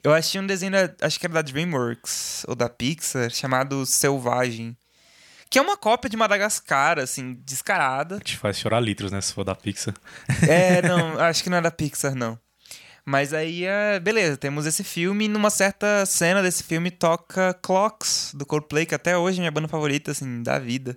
Eu 0.04 0.12
achei 0.12 0.38
um 0.38 0.47
desenho, 0.47 0.73
da, 0.73 0.90
acho 1.00 1.18
que 1.18 1.25
era 1.25 1.35
da 1.35 1.42
Dreamworks 1.42 2.44
ou 2.47 2.54
da 2.54 2.68
Pixar, 2.68 3.30
chamado 3.30 3.87
Selvagem. 3.87 4.76
Que 5.49 5.59
é 5.59 5.62
uma 5.62 5.78
cópia 5.78 6.11
de 6.11 6.16
Madagascar, 6.16 6.99
assim, 6.99 7.38
descarada. 7.44 8.18
Te 8.21 8.37
faz 8.37 8.59
chorar 8.59 8.80
litros, 8.80 9.12
né? 9.12 9.21
Se 9.21 9.32
for 9.32 9.44
da 9.44 9.54
Pixar. 9.54 9.94
É, 10.47 10.82
não, 10.87 11.18
acho 11.21 11.42
que 11.42 11.49
não 11.49 11.56
é 11.56 11.61
da 11.62 11.71
Pixar, 11.71 12.14
não. 12.14 12.38
Mas 13.04 13.35
aí, 13.35 13.64
é, 13.64 13.99
beleza, 13.99 14.37
temos 14.37 14.64
esse 14.64 14.85
filme 14.85 15.25
e 15.25 15.28
numa 15.28 15.50
certa 15.50 16.06
cena 16.06 16.40
desse 16.40 16.62
filme 16.62 16.90
toca 16.90 17.52
Clocks, 17.61 18.32
do 18.32 18.47
Coldplay, 18.47 18.87
que 18.87 18.94
até 18.94 19.18
hoje 19.18 19.38
é 19.38 19.40
minha 19.40 19.50
banda 19.50 19.66
favorita, 19.66 20.12
assim, 20.12 20.42
da 20.42 20.59
vida. 20.59 20.97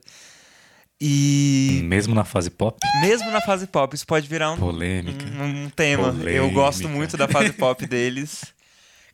E 1.01 1.81
Mesmo 1.83 2.15
na 2.15 2.23
fase 2.23 2.49
pop, 2.49 2.77
mesmo 3.01 3.29
na 3.29 3.41
fase 3.41 3.67
pop, 3.67 3.93
isso 3.93 4.05
pode 4.05 4.27
virar 4.27 4.51
um, 4.51 4.57
polêmica. 4.57 5.25
um, 5.25 5.65
um 5.65 5.69
tema. 5.69 6.15
Eu 6.23 6.49
gosto 6.51 6.83
Polêmica. 6.83 6.97
muito 6.97 7.17
da 7.17 7.27
fase 7.27 7.51
pop 7.51 7.85
deles. 7.85 8.43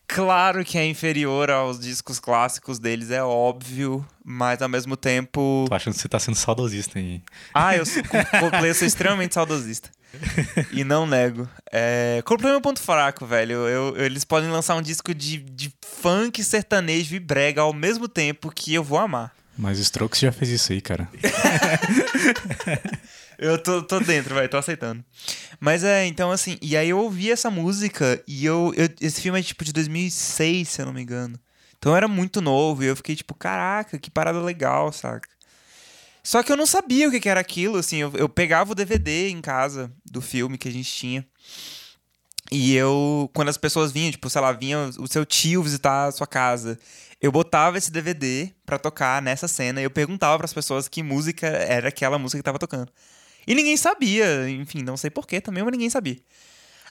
Claro 0.06 0.64
que 0.66 0.78
é 0.78 0.86
inferior 0.86 1.50
aos 1.50 1.80
discos 1.80 2.20
clássicos 2.20 2.78
deles, 2.78 3.12
é 3.12 3.24
óbvio, 3.24 4.06
mas 4.24 4.62
ao 4.62 4.68
mesmo 4.68 4.98
tempo. 4.98 5.66
Tô 5.70 5.74
achando 5.74 5.94
que 5.94 6.02
você 6.02 6.10
tá 6.10 6.20
sendo 6.20 6.36
saudosista 6.36 7.00
aí. 7.00 7.24
Ah, 7.54 7.76
eu 7.78 7.86
sou, 7.86 8.04
com 8.04 8.24
Coldplay 8.40 8.72
eu 8.72 8.76
sou 8.76 8.86
extremamente 8.86 9.34
saudosista. 9.34 9.90
e 10.72 10.84
não 10.84 11.06
nego. 11.08 11.48
É, 11.72 12.22
Coldplay 12.26 12.52
é 12.52 12.54
meu 12.56 12.62
ponto 12.62 12.82
fraco, 12.82 13.26
velho. 13.26 13.54
Eu- 13.68 13.96
eu- 13.96 14.06
eles 14.06 14.24
podem 14.24 14.50
lançar 14.50 14.76
um 14.76 14.82
disco 14.82 15.14
de, 15.14 15.38
de 15.38 15.72
funk, 16.02 16.44
sertanejo 16.44 17.16
e 17.16 17.20
brega 17.20 17.62
ao 17.62 17.74
mesmo 17.74 18.08
tempo 18.08 18.52
que 18.54 18.74
eu 18.74 18.84
vou 18.84 18.98
amar. 19.00 19.34
Mas 19.58 19.78
o 19.80 19.82
Strokes 19.82 20.20
já 20.20 20.32
fez 20.32 20.50
isso 20.50 20.72
aí, 20.72 20.82
cara. 20.82 21.08
Eu 23.38 23.58
tô, 23.58 23.82
tô 23.82 24.00
dentro, 24.00 24.36
vai, 24.36 24.48
tô 24.48 24.58
aceitando. 24.58 25.04
Mas 25.60 25.84
é, 25.84 26.06
então 26.06 26.30
assim, 26.32 26.58
e 26.62 26.78
aí 26.78 26.90
eu 26.90 27.00
ouvi 27.00 27.32
essa 27.32 27.50
música 27.50 28.22
e 28.28 28.46
eu, 28.46 28.72
eu- 28.78 28.88
Esse 29.02 29.20
filme 29.20 29.40
é 29.40 29.44
tipo 29.44 29.64
de 29.66 29.74
2006, 29.74 30.70
se 30.70 30.82
eu 30.82 30.86
não 30.86 30.94
me 30.94 31.02
engano. 31.02 31.40
Então 31.78 31.96
era 31.98 32.08
muito 32.08 32.40
novo 32.40 32.84
e 32.84 32.88
eu 32.88 32.96
fiquei 32.96 33.16
tipo, 33.16 33.34
caraca, 33.34 33.98
que 33.98 34.12
parada 34.12 34.40
legal, 34.40 34.92
saca? 34.92 35.28
Só 36.24 36.44
que 36.44 36.52
eu 36.52 36.58
não 36.58 36.66
sabia 36.66 37.08
o 37.08 37.12
que 37.12 37.28
era 37.28 37.40
aquilo, 37.40 37.78
assim. 37.78 37.98
Eu, 37.98 38.12
eu 38.16 38.30
pegava 38.30 38.72
o 38.72 38.76
DVD 38.76 39.30
em 39.30 39.42
casa 39.42 39.92
do 40.06 40.22
filme 40.22 40.58
que 40.58 40.68
a 40.68 40.72
gente 40.72 40.92
tinha. 40.92 41.26
E 42.52 42.76
eu, 42.76 43.30
quando 43.34 43.50
as 43.50 43.58
pessoas 43.58 43.92
vinham, 43.92 44.12
tipo, 44.12 44.30
sei 44.30 44.42
lá, 44.42 44.52
vinha 44.52 44.90
o 45.00 45.08
seu 45.08 45.26
tio 45.26 45.64
visitar 45.64 46.08
a 46.08 46.12
sua 46.12 46.28
casa, 46.28 46.78
eu 47.22 47.32
botava 47.32 47.78
esse 47.78 47.90
DVD 47.92 48.52
pra 48.66 48.78
tocar 48.78 49.22
nessa 49.22 49.48
cena 49.48 49.80
e 49.80 49.86
eu 49.86 49.90
perguntava 49.90 50.38
pras 50.38 50.54
pessoas 50.54 50.88
que 50.90 51.02
música 51.02 51.48
era 51.48 51.88
aquela 51.88 52.20
música 52.20 52.40
que 52.40 52.44
tava 52.44 52.60
tocando. 52.60 52.92
E 53.48 53.56
ninguém 53.56 53.78
sabia, 53.78 54.50
enfim, 54.50 54.84
não 54.84 54.98
sei 54.98 55.10
porquê 55.10 55.40
também, 55.40 55.64
mas 55.64 55.72
ninguém 55.72 55.90
sabia. 55.90 56.18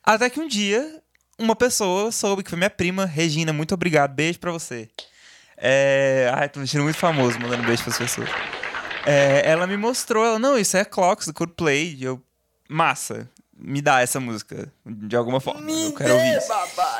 Até 0.02 0.30
que 0.30 0.40
um 0.40 0.48
dia, 0.48 1.02
uma 1.38 1.54
pessoa 1.54 2.10
soube 2.10 2.42
que 2.42 2.50
foi 2.50 2.56
minha 2.56 2.70
prima, 2.70 3.04
Regina, 3.04 3.52
muito 3.52 3.74
obrigado, 3.74 4.14
beijo 4.14 4.38
pra 4.38 4.50
você. 4.50 4.88
É... 5.58 6.32
Ai, 6.34 6.48
tô 6.48 6.58
me 6.58 6.66
sentindo 6.66 6.84
muito 6.84 6.96
famoso 6.96 7.38
mandando 7.38 7.64
beijo 7.64 7.82
pras 7.82 7.98
pessoas. 7.98 8.30
É, 9.06 9.42
ela 9.50 9.66
me 9.66 9.76
mostrou, 9.76 10.24
ela, 10.24 10.38
não, 10.38 10.58
isso 10.58 10.76
é 10.76 10.84
Clocks 10.84 11.26
do 11.26 11.34
Coldplay. 11.34 11.94
E 11.98 12.04
eu, 12.04 12.20
massa, 12.68 13.28
me 13.56 13.80
dá 13.82 14.00
essa 14.00 14.18
música, 14.20 14.72
de 14.86 15.16
alguma 15.16 15.40
forma, 15.40 15.70
eu 15.70 15.92
quero 15.94 16.14
ouvir 16.14 16.36
isso. 16.38 16.52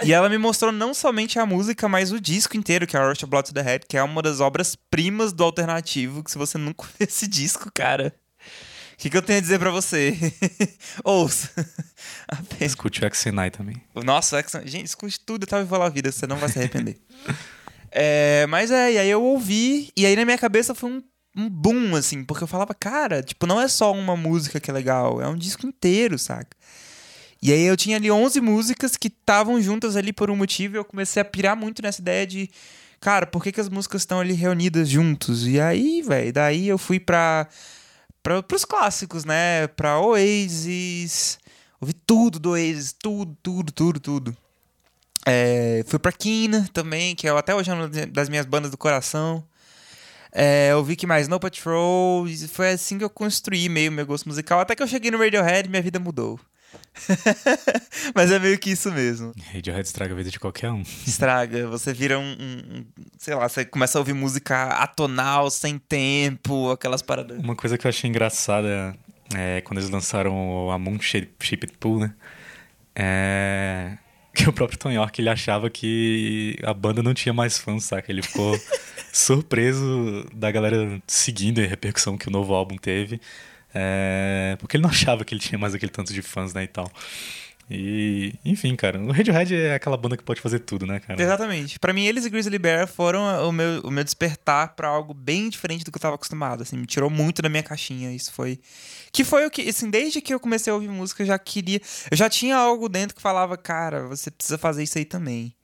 E 0.03 0.13
ela 0.13 0.29
me 0.29 0.39
mostrou 0.39 0.73
não 0.73 0.93
somente 0.95 1.39
a 1.39 1.47
música, 1.47 1.89
mas 1.89 2.13
o 2.13 2.21
disco 2.21 2.57
inteiro, 2.57 2.87
que 2.87 2.97
é 2.97 3.01
Rush 3.01 3.23
of 3.23 3.27
Blood 3.31 3.49
to 3.49 3.55
the 3.55 3.63
Head, 3.63 3.87
que 3.89 3.97
é 3.97 4.03
uma 4.03 4.23
das 4.23 4.41
obras-primas 4.41 5.33
do 5.33 5.45
alternativo, 5.45 6.23
que 6.25 6.31
se 6.31 6.39
você 6.39 6.59
nunca 6.59 6.83
ouviu 6.87 7.07
esse 7.07 7.27
disco, 7.27 7.71
cara, 7.73 8.15
o 8.95 8.97
que, 8.99 9.09
que 9.09 9.17
eu 9.17 9.23
tenho 9.23 9.39
a 9.39 9.43
dizer 9.43 9.59
pra 9.59 9.71
você? 9.71 10.15
Ouça. 11.05 11.51
Apenas. 12.29 12.61
Escute 12.61 13.05
o 13.05 13.15
Xenai 13.15 13.51
também. 13.51 13.83
Nossa, 13.95 14.39
Exxon- 14.41 14.67
gente, 14.67 14.87
escute 14.87 15.19
tudo 15.21 15.47
e 15.51 15.59
Viva 15.63 15.87
a 15.87 15.89
Vida, 15.89 16.13
você 16.13 16.27
não 16.27 16.37
vai 16.37 16.49
se 16.51 16.59
arrepender. 16.59 16.99
É, 17.91 18.47
mas 18.49 18.71
é, 18.71 18.93
e 18.93 18.99
aí 18.99 19.09
eu 19.11 19.23
ouvi, 19.23 19.91
e 19.97 20.05
aí 20.07 20.15
na 20.15 20.25
minha 20.25 20.39
cabeça 20.39 20.75
foi 20.75 20.91
um, 20.91 21.03
um 21.37 21.49
boom, 21.49 21.95
assim, 21.95 22.25
porque 22.25 22.45
eu 22.45 22.49
falava, 22.49 22.75
cara, 22.75 23.23
tipo, 23.23 23.47
não 23.47 23.61
é 23.61 23.69
só 23.69 23.93
uma 23.93 24.17
música 24.17 24.59
que 24.59 24.71
é 24.71 24.75
legal, 24.75 25.21
é 25.23 25.29
um 25.29 25.37
disco 25.37 25.67
inteiro, 25.67 26.19
saca? 26.19 26.57
E 27.43 27.53
aí 27.53 27.63
eu 27.63 27.77
tinha 27.77 27.97
ali 27.97 28.11
11 28.11 28.41
músicas 28.41 28.97
que 28.97 29.09
estavam 29.09 29.61
juntas 29.63 29.97
ali 29.97 30.13
por 30.13 30.31
um 30.31 30.37
motivo 30.37 30.77
e 30.77 30.79
eu 30.79 30.85
comecei 30.85 31.23
a 31.23 31.25
pirar 31.25 31.57
muito 31.57 31.81
nessa 31.81 32.01
ideia 32.01 32.27
de, 32.27 32.51
cara, 33.01 33.27
por 33.27 33.43
que, 33.43 33.51
que 33.51 33.61
as 33.61 33.69
músicas 33.69 34.03
estão 34.03 34.21
ali 34.21 34.35
reunidas 34.35 34.89
juntos? 34.89 35.47
E 35.47 35.59
aí, 35.59 36.03
velho, 36.03 36.33
daí 36.33 36.69
eu 36.69 36.77
fui 36.77 37.01
pra, 37.01 37.49
pra, 38.23 38.43
pros 38.43 38.65
clássicos, 38.65 39.25
né? 39.25 39.67
Pra 39.69 39.99
Oasis, 40.01 41.39
ouvi 41.81 41.95
tudo 41.95 42.39
do 42.39 42.51
Oasis, 42.51 42.93
tudo, 42.93 43.35
tudo, 43.43 43.73
tudo, 43.73 44.01
tudo. 44.01 44.37
É, 45.27 45.83
fui 45.87 45.99
pra 45.99 46.13
Kina 46.13 46.69
também, 46.73 47.15
que 47.15 47.27
é 47.27 47.31
até 47.31 47.55
hoje 47.55 47.71
é 47.71 47.75
uma 47.75 47.89
das 47.89 48.29
minhas 48.29 48.47
bandas 48.47 48.71
do 48.71 48.77
coração. 48.77 49.45
É, 50.33 50.69
eu 50.73 50.83
vi 50.85 50.95
que 50.97 51.07
mais 51.07 51.27
No 51.29 51.41
Patrol, 51.41 52.25
foi 52.53 52.71
assim 52.71 52.99
que 52.99 53.05
eu 53.05 53.11
construí 53.11 53.69
meio 53.69 53.91
meu 53.91 54.07
gosto 54.07 54.29
musical. 54.29 54.61
Até 54.61 54.75
que 54.77 54.83
eu 54.83 54.87
cheguei 54.87 55.11
no 55.11 55.19
Radiohead 55.19 55.67
e 55.67 55.71
minha 55.71 55.83
vida 55.83 55.99
mudou. 55.99 56.39
Mas 58.15 58.31
é 58.31 58.39
meio 58.39 58.59
que 58.59 58.71
isso 58.71 58.93
mesmo. 58.93 59.33
Radiohead 59.53 59.87
estraga 59.87 60.13
a 60.13 60.17
vida 60.17 60.31
de 60.31 60.39
qualquer 60.39 60.71
um. 60.71 60.83
Estraga, 61.07 61.67
você 61.69 61.93
vira 61.93 62.19
um, 62.19 62.33
um- 62.33 62.85
Sei 63.19 63.35
lá, 63.35 63.49
você 63.49 63.65
começa 63.65 63.99
a 63.99 64.01
ouvir 64.01 64.13
música 64.13 64.67
atonal, 64.75 65.51
sem 65.51 65.79
tempo, 65.79 66.71
aquelas 66.71 67.03
paradas. 67.03 67.39
Uma 67.39 67.57
coisa 67.57 67.77
que 67.77 67.87
eu 67.87 67.89
achei 67.89 68.09
engraçada 68.09 68.95
é 69.35 69.61
quando 69.63 69.79
eles 69.79 69.91
lançaram 69.91 70.33
o 70.69 70.79
Moon 70.79 70.99
Shaped 71.01 71.73
Pool, 71.79 72.01
né? 72.01 72.15
É 72.95 73.99
que 74.35 74.49
o 74.49 74.53
próprio 74.53 74.79
Tom 74.79 74.91
York 74.91 75.21
ele 75.21 75.29
achava 75.29 75.69
que 75.69 76.57
a 76.63 76.73
banda 76.73 77.03
não 77.03 77.15
tinha 77.15 77.33
mais 77.33 77.59
fãs, 77.59 77.85
saca? 77.85 78.11
Ele 78.11 78.23
ficou 78.23 78.59
surpreso 79.13 80.27
da 80.33 80.51
galera 80.51 81.01
seguindo 81.07 81.61
a 81.61 81.67
repercussão 81.67 82.17
que 82.17 82.29
o 82.29 82.31
novo 82.31 82.55
álbum 82.55 82.77
teve. 82.77 83.21
É, 83.75 84.57
porque 84.59 84.77
ele 84.77 84.83
não 84.83 84.91
achava 84.91 85.25
que 85.25 85.35
ele 85.35 85.41
tinha 85.41 85.59
mais 85.59 85.75
aquele 85.75 85.93
tanto 85.93 86.13
de 86.13 86.23
fãs, 86.23 86.55
né, 86.55 86.65
e 86.65 86.69
tal. 86.69 86.91
E, 87.73 88.35
enfim, 88.45 88.75
cara, 88.75 89.01
o 89.01 89.13
Radiohead 89.13 89.55
é 89.55 89.75
aquela 89.77 89.97
banda 89.97 90.17
que 90.17 90.25
pode 90.25 90.41
fazer 90.41 90.59
tudo, 90.59 90.85
né, 90.85 90.99
cara? 90.99 91.23
Exatamente. 91.23 91.79
Pra 91.79 91.93
mim, 91.93 92.05
eles 92.05 92.27
e 92.27 92.31
Grizzly 92.31 92.59
Bear 92.59 92.89
foram 92.89 93.49
o 93.49 93.53
meu, 93.53 93.81
o 93.83 93.91
meu 93.93 94.03
despertar 94.03 94.75
pra 94.75 94.89
algo 94.89 95.15
bem 95.15 95.49
diferente 95.49 95.85
do 95.85 95.93
que 95.93 95.97
eu 95.97 96.03
tava 96.03 96.17
acostumado. 96.17 96.63
Assim, 96.63 96.77
me 96.77 96.87
tirou 96.87 97.09
muito 97.09 97.41
da 97.41 97.49
minha 97.49 97.63
caixinha. 97.63 98.13
Isso 98.13 98.33
foi. 98.33 98.59
Que 99.13 99.23
foi 99.23 99.47
o 99.47 99.51
que. 99.51 99.69
Assim, 99.69 99.89
desde 99.89 100.21
que 100.21 100.35
eu 100.35 100.41
comecei 100.41 100.73
a 100.73 100.75
ouvir 100.75 100.89
música, 100.89 101.23
eu 101.23 101.27
já 101.29 101.39
queria. 101.39 101.81
Eu 102.11 102.17
já 102.17 102.29
tinha 102.29 102.57
algo 102.57 102.89
dentro 102.89 103.15
que 103.15 103.23
falava, 103.23 103.57
cara, 103.57 104.09
você 104.09 104.33
precisa 104.33 104.59
fazer 104.59 104.83
isso 104.83 104.99
aí 104.99 105.05
também. 105.05 105.55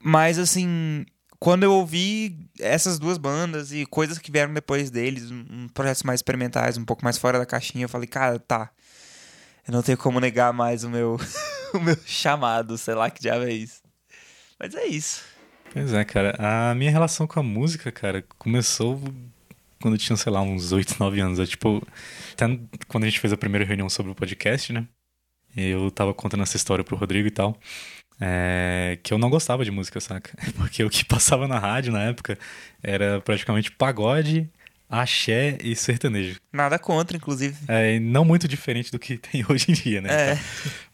Mas, 0.00 0.38
assim. 0.38 1.04
quando 1.40 1.64
eu 1.64 1.72
ouvi 1.72 2.36
essas 2.60 2.98
duas 2.98 3.18
bandas 3.18 3.72
e 3.72 3.84
coisas 3.86 4.18
que 4.18 4.30
vieram 4.30 4.54
depois 4.54 4.90
deles, 4.90 5.30
um 5.32 5.68
projetos 5.74 6.04
mais 6.04 6.18
experimentais, 6.18 6.76
um 6.76 6.84
pouco 6.84 7.04
mais 7.04 7.18
fora 7.18 7.38
da 7.38 7.46
caixinha, 7.46 7.84
eu 7.84 7.88
falei, 7.88 8.06
cara, 8.06 8.38
tá. 8.38 8.70
Eu 9.68 9.72
não 9.74 9.82
tenho 9.82 9.98
como 9.98 10.18
negar 10.18 10.50
mais 10.50 10.82
o 10.82 10.88
meu, 10.88 11.20
o 11.74 11.78
meu 11.78 11.94
chamado, 12.06 12.78
sei 12.78 12.94
lá 12.94 13.10
que 13.10 13.20
diabo 13.20 13.44
é 13.44 13.52
isso. 13.52 13.82
Mas 14.58 14.74
é 14.74 14.86
isso. 14.86 15.22
Pois 15.70 15.92
é, 15.92 16.04
cara. 16.06 16.34
A 16.38 16.74
minha 16.74 16.90
relação 16.90 17.26
com 17.26 17.38
a 17.38 17.42
música, 17.42 17.92
cara, 17.92 18.24
começou 18.38 18.98
quando 19.80 19.94
eu 19.94 19.98
tinha, 19.98 20.16
sei 20.16 20.32
lá, 20.32 20.40
uns 20.40 20.72
8, 20.72 20.96
9 20.98 21.20
anos. 21.20 21.38
É 21.38 21.44
tipo, 21.44 21.86
até 22.32 22.46
quando 22.88 23.04
a 23.04 23.06
gente 23.08 23.20
fez 23.20 23.30
a 23.30 23.36
primeira 23.36 23.66
reunião 23.66 23.90
sobre 23.90 24.10
o 24.10 24.14
podcast, 24.14 24.72
né? 24.72 24.88
Eu 25.54 25.90
tava 25.90 26.14
contando 26.14 26.42
essa 26.42 26.56
história 26.56 26.82
pro 26.82 26.96
Rodrigo 26.96 27.28
e 27.28 27.30
tal. 27.30 27.54
É, 28.18 28.98
que 29.02 29.12
eu 29.12 29.18
não 29.18 29.28
gostava 29.28 29.64
de 29.66 29.70
música, 29.70 30.00
saca? 30.00 30.32
Porque 30.56 30.82
o 30.82 30.90
que 30.90 31.04
passava 31.04 31.46
na 31.46 31.58
rádio 31.58 31.92
na 31.92 32.04
época 32.04 32.38
era 32.82 33.20
praticamente 33.20 33.70
pagode, 33.70 34.50
axé 34.88 35.58
e 35.62 35.76
sertanejo. 35.76 36.40
Nada 36.52 36.78
contra, 36.78 37.16
inclusive. 37.16 37.56
É, 37.68 37.98
não 38.00 38.24
muito 38.24 38.48
diferente 38.48 38.90
do 38.90 38.98
que 38.98 39.16
tem 39.18 39.44
hoje 39.48 39.66
em 39.70 39.74
dia, 39.74 40.00
né? 40.00 40.32
É. 40.32 40.38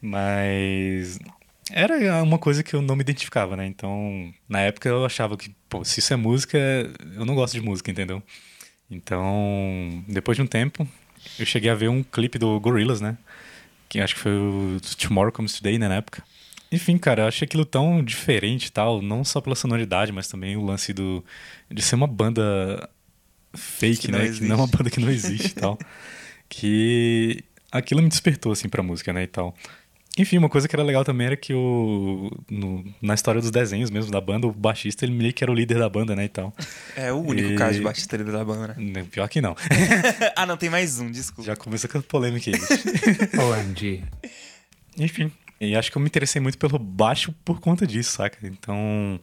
Mas 0.01 1.19
era 1.71 2.23
uma 2.23 2.39
coisa 2.39 2.63
que 2.63 2.75
eu 2.75 2.83
não 2.83 2.97
me 2.97 3.03
identificava, 3.03 3.57
né? 3.57 3.67
Então, 3.67 4.33
na 4.49 4.61
época 4.61 4.89
eu 4.89 5.05
achava 5.05 5.37
que, 5.37 5.55
pô, 5.69 5.85
se 5.85 6.01
isso 6.01 6.13
é 6.13 6.17
música, 6.17 6.59
eu 7.17 7.25
não 7.25 7.35
gosto 7.35 7.55
de 7.55 7.61
música, 7.61 7.91
entendeu? 7.91 8.23
Então, 8.91 10.05
depois 10.07 10.37
de 10.37 10.43
um 10.43 10.47
tempo, 10.47 10.87
eu 11.39 11.47
cheguei 11.47 11.71
a 11.71 11.75
ver 11.75 11.89
um 11.89 12.03
clipe 12.03 12.39
do 12.39 12.59
Gorillaz, 12.61 13.01
né? 13.01 13.17
Que 13.89 14.01
acho 14.01 14.15
que 14.15 14.21
foi 14.21 14.33
o 14.33 14.79
Tomorrow 14.99 15.33
Comes 15.33 15.55
Today, 15.55 15.79
né, 15.79 15.89
na 15.89 15.97
época. 15.97 16.23
Enfim, 16.71 16.99
cara, 16.99 17.23
eu 17.23 17.29
achei 17.29 17.47
aquilo 17.47 17.65
tão 17.65 18.03
diferente 18.03 18.67
e 18.67 18.73
tal, 18.73 19.01
não 19.01 19.25
só 19.25 19.41
pela 19.41 19.55
sonoridade, 19.55 20.11
mas 20.11 20.27
também 20.27 20.57
o 20.57 20.65
lance 20.65 20.93
do 20.93 21.25
de 21.71 21.81
ser 21.81 21.95
uma 21.95 22.07
banda 22.07 22.89
fake, 23.57 24.07
Que 24.07 24.13
né? 24.13 24.25
existe. 24.25 24.41
Que 24.43 24.49
não 24.49 24.57
é 24.57 24.59
uma 24.59 24.67
banda 24.67 24.91
que 24.91 25.01
não 25.01 25.11
existe 25.11 25.49
e 25.49 25.55
tal. 25.55 25.79
Que 26.49 27.43
aquilo 27.73 28.03
me 28.03 28.09
despertou, 28.09 28.53
assim, 28.53 28.69
pra 28.69 28.83
música, 28.83 29.13
né, 29.13 29.23
e 29.25 29.27
tal. 29.27 29.55
Enfim, 30.17 30.39
uma 30.39 30.49
coisa 30.49 30.69
que 30.69 30.77
era 30.77 30.83
legal 30.85 31.05
também 31.05 31.27
era 31.27 31.37
que 31.37 31.53
o 31.53 32.31
no- 32.49 32.85
na 33.03 33.15
história 33.15 33.41
dos 33.41 33.51
desenhos 33.51 33.91
mesmo 33.91 34.13
da 34.13 34.21
banda, 34.21 34.47
o 34.47 34.53
baixista, 34.53 35.05
ele 35.05 35.13
meio 35.13 35.33
que 35.33 35.43
era 35.43 35.51
o 35.51 35.55
líder 35.55 35.79
da 35.81 35.89
banda, 35.89 36.15
né, 36.15 36.27
e 36.27 36.29
tal. 36.29 36.55
É 36.95 37.11
o 37.13 37.17
único 37.17 37.49
E- 37.51 37.57
caso 37.57 37.79
de 37.79 37.81
baixista 37.81 38.17
líder 38.17 38.31
da 38.33 38.45
banda, 38.45 38.69
né? 38.69 38.75
Né, 38.79 39.07
Pior 39.11 39.29
que 39.29 39.41
não. 39.41 39.57
ah, 40.37 40.47
não, 40.47 40.57
tem 40.57 40.71
mais 40.71 41.01
um, 41.01 41.11
desculpa. 41.11 41.51
Já 41.51 41.57
começa 41.57 41.89
com 41.89 41.99
a 41.99 42.03
polêmica 42.03 42.51
aí. 42.53 42.57
OMG. 43.37 44.05
Enfim. 44.99 45.33
E 45.61 45.77
acho 45.77 45.91
que 45.91 45.97
eu 45.97 46.01
me 46.01 46.07
interessei 46.07 46.41
muito 46.41 46.59
pelo 46.59 46.79
baixo 46.79 47.33
por 47.45 47.61
conta 47.61 47.87
disso, 47.87 48.13
saca? 48.13 48.39
Então, 48.47 49.21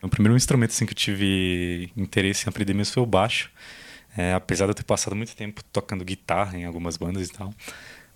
o 0.00 0.08
primeiro 0.08 0.36
instrumento 0.36 0.70
assim, 0.70 0.86
que 0.86 0.92
eu 0.92 0.96
tive 0.96 1.90
interesse 1.96 2.46
em 2.46 2.48
aprender 2.48 2.74
mesmo 2.74 2.94
foi 2.94 3.02
o 3.02 3.06
baixo. 3.06 3.50
É, 4.16 4.34
apesar 4.34 4.66
de 4.66 4.70
eu 4.70 4.74
ter 4.74 4.84
passado 4.84 5.16
muito 5.16 5.34
tempo 5.34 5.62
tocando 5.72 6.04
guitarra 6.04 6.56
em 6.58 6.64
algumas 6.64 6.96
bandas 6.96 7.28
e 7.28 7.32
tal. 7.32 7.52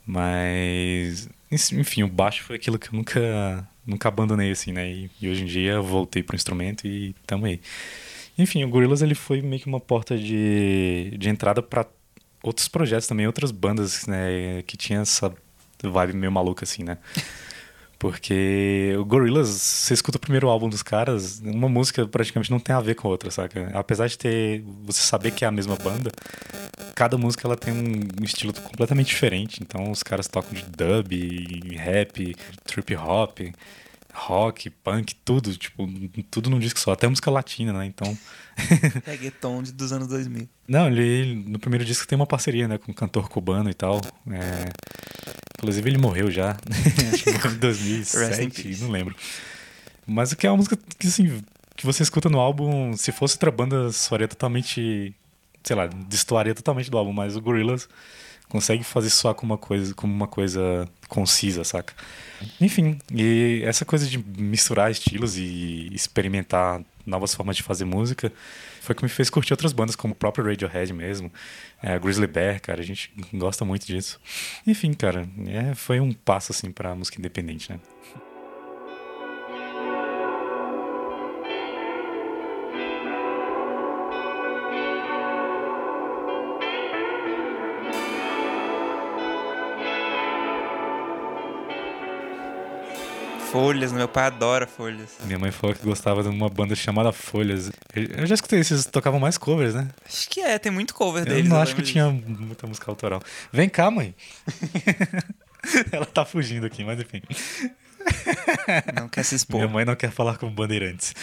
Mas, 0.07 1.29
enfim, 1.51 2.03
o 2.03 2.09
baixo 2.09 2.45
foi 2.45 2.57
aquilo 2.57 2.79
que 2.79 2.89
eu 2.89 2.93
nunca, 2.93 3.69
nunca 3.85 4.09
abandonei, 4.09 4.53
assim, 4.53 4.73
né? 4.73 4.89
E, 4.89 5.11
e 5.21 5.29
hoje 5.29 5.43
em 5.43 5.47
dia 5.47 5.81
voltei 5.81 6.23
pro 6.23 6.37
instrumento 6.37 6.87
e 6.87 7.15
tamo 7.27 7.47
aí. 7.47 7.61
Enfim, 8.39 8.63
o 8.65 8.69
Gorillaz 8.69 9.03
ele 9.03 9.15
foi 9.15 9.43
meio 9.43 9.61
que 9.61 9.67
uma 9.67 9.81
porta 9.81 10.17
de, 10.17 11.17
de 11.19 11.29
entrada 11.29 11.63
para 11.63 11.87
outros 12.43 12.69
projetos 12.69 13.09
também, 13.09 13.27
outras 13.27 13.51
bandas, 13.51 14.07
né? 14.07 14.63
Que 14.67 14.77
tinha 14.77 15.01
essa 15.01 15.35
vibe 15.83 16.15
meio 16.15 16.31
maluca, 16.31 16.65
assim, 16.65 16.85
né? 16.85 16.99
Porque 17.99 18.95
o 18.99 19.05
Gorillaz, 19.05 19.49
você 19.49 19.95
escuta 19.95 20.19
o 20.19 20.21
primeiro 20.21 20.49
álbum 20.49 20.69
dos 20.69 20.83
caras, 20.83 21.41
uma 21.43 21.69
música 21.69 22.07
praticamente 22.07 22.51
não 22.51 22.59
tem 22.59 22.75
a 22.75 22.81
ver 22.81 22.95
com 22.95 23.09
a 23.09 23.11
outra, 23.11 23.31
saca? 23.31 23.71
Apesar 23.73 24.07
de 24.07 24.19
ter, 24.19 24.63
você 24.85 25.01
saber 25.01 25.31
que 25.31 25.45
é 25.45 25.49
a 25.49 25.51
mesma 25.51 25.77
banda, 25.77 26.13
cada 26.95 27.17
música 27.17 27.47
ela 27.47 27.57
tem 27.57 27.73
um 27.73 28.23
estilo 28.23 28.53
completamente 28.53 29.09
diferente. 29.09 29.63
Então 29.63 29.91
os 29.91 30.03
caras 30.03 30.29
tocam 30.29 30.53
de 30.53 30.65
dub, 30.65 31.75
rap, 31.75 32.37
trip 32.65 32.97
hop, 32.97 33.41
rock, 34.19 34.71
punk, 34.71 35.15
tudo, 35.25 35.55
tipo, 35.57 35.87
tudo 36.31 36.49
num 36.51 36.59
disco 36.59 36.81
só, 36.81 36.93
até 36.93 37.07
música 37.07 37.31
latina, 37.31 37.73
né? 37.73 37.85
Então, 37.87 38.17
Reggaeton 39.05 39.63
de- 39.63 39.73
dos 39.73 39.93
anos 39.93 40.09
2000. 40.09 40.49
não, 40.67 40.89
ele 40.89 41.35
no 41.47 41.59
primeiro 41.59 41.85
disco 41.85 42.07
tem 42.07 42.17
uma 42.17 42.27
parceria, 42.27 42.67
né, 42.67 42.79
com 42.79 42.91
um 42.93 42.95
cantor 42.95 43.29
cubano 43.29 43.69
e 43.71 43.75
tal. 43.75 44.01
É, 44.31 44.71
Inclusive 45.59 45.89
ele 45.91 45.99
morreu 45.99 46.31
já, 46.31 46.57
acho 47.13 47.25
que 47.25 47.31
em 47.31 47.33
Rest 47.35 47.55
in 47.55 47.59
2007, 47.59 48.63
peace. 48.63 48.83
não 48.83 48.91
lembro. 48.91 49.15
Mas 50.07 50.33
que 50.35 50.47
é 50.47 50.51
uma 50.51 50.57
música 50.57 50.79
que 50.99 51.07
assim, 51.07 51.43
que 51.77 51.85
você 51.87 52.03
escuta 52.03 52.29
no 52.29 52.39
álbum, 52.39 52.97
se 52.97 53.11
fosse 53.13 53.35
outra 53.37 53.51
banda, 53.51 53.91
soaria 53.93 54.29
totalmente, 54.29 55.15
sei 55.65 55.77
lá, 55.77 55.87
destoaria 55.87 56.55
totalmente 56.55 56.91
do 56.91 56.97
álbum, 56.99 57.13
mas 57.13 57.37
o 57.37 57.41
Gorillaz 57.41 57.89
consegue 58.49 58.85
fazer 58.85 59.11
soar 59.11 59.35
como 59.35 59.53
uma 59.53 59.59
coisa, 59.59 59.95
como 59.95 60.13
uma 60.13 60.27
coisa 60.27 60.89
concisa, 61.09 61.65
saca? 61.65 61.95
Enfim, 62.61 62.99
e 63.13 63.63
essa 63.65 63.85
coisa 63.85 64.07
de 64.07 64.19
misturar 64.19 64.91
estilos 64.91 65.37
e 65.37 65.89
experimentar 65.93 66.83
novas 67.05 67.35
formas 67.35 67.57
de 67.57 67.63
fazer 67.63 67.85
música 67.85 68.33
foi 68.81 68.93
o 68.93 68.97
que 68.97 69.05
me 69.05 69.09
fez 69.09 69.29
curtir 69.29 69.53
outras 69.53 69.73
bandas, 69.73 69.97
como 69.97 70.13
o 70.13 70.17
próprio 70.17 70.45
Radiohead 70.45 70.93
mesmo, 70.93 71.33
é, 71.83 71.99
Grizzly 71.99 72.27
Bear, 72.27 72.61
cara, 72.61 72.81
a 72.81 72.85
gente 72.85 73.13
gosta 73.35 73.65
muito 73.65 73.87
disso. 73.87 74.21
Enfim, 74.67 74.93
cara, 74.93 75.29
é, 75.47 75.75
foi 75.75 75.99
um 75.99 76.13
passo, 76.13 76.53
assim, 76.53 76.71
pra 76.71 76.95
música 76.95 77.19
independente, 77.19 77.73
né? 77.73 77.81
Folhas, 93.57 93.91
meu 93.91 94.07
pai 94.07 94.27
adora 94.27 94.67
folhas. 94.67 95.17
Minha 95.25 95.39
mãe 95.39 95.51
falou 95.51 95.75
que 95.75 95.83
gostava 95.83 96.23
de 96.23 96.29
uma 96.29 96.51
banda 96.51 96.75
chamada 96.77 97.11
Folhas. 97.11 97.73
Eu 97.95 98.27
já 98.27 98.35
escutei, 98.35 98.63
vocês 98.63 98.85
tocavam 98.85 99.19
mais 99.19 99.39
covers, 99.39 99.75
né? 99.75 99.89
Acho 100.07 100.29
que 100.29 100.41
é, 100.43 100.59
tem 100.59 100.71
muito 100.71 100.93
cover 100.93 101.23
Eu 101.23 101.27
deles. 101.35 101.49
não 101.49 101.57
eu 101.57 101.63
acho 101.63 101.75
que 101.75 101.81
lembro 101.81 101.93
tinha 101.93 102.11
muita 102.11 102.67
música 102.67 102.91
autoral. 102.91 103.23
Vem 103.51 103.67
cá, 103.67 103.91
mãe. 103.91 104.15
Ela 105.91 106.05
tá 106.05 106.27
fugindo 106.27 106.67
aqui, 106.67 106.85
mas 106.85 107.01
enfim. 107.01 107.23
disso. 107.27 107.71
Não 108.95 109.09
quer 109.09 109.23
se 109.23 109.35
expor. 109.37 109.61
Minha 109.61 109.73
mãe 109.73 109.85
não 109.87 109.97
quer 109.97 110.11
falar 110.11 110.37
com 110.37 110.51
bandeirantes. 110.51 111.15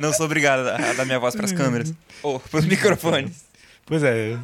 Não 0.00 0.10
sou 0.14 0.24
obrigado 0.24 0.68
a 0.68 0.94
dar 0.94 1.04
minha 1.04 1.18
voz 1.18 1.36
pras 1.36 1.52
câmeras. 1.52 1.92
Ou 2.22 2.40
pros 2.40 2.64
microfones. 2.64 3.44
Pois 3.84 4.02
é. 4.02 4.38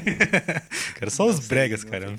quero 0.96 1.10
só 1.10 1.26
os 1.26 1.46
bregas, 1.46 1.84
cara. 1.84 2.14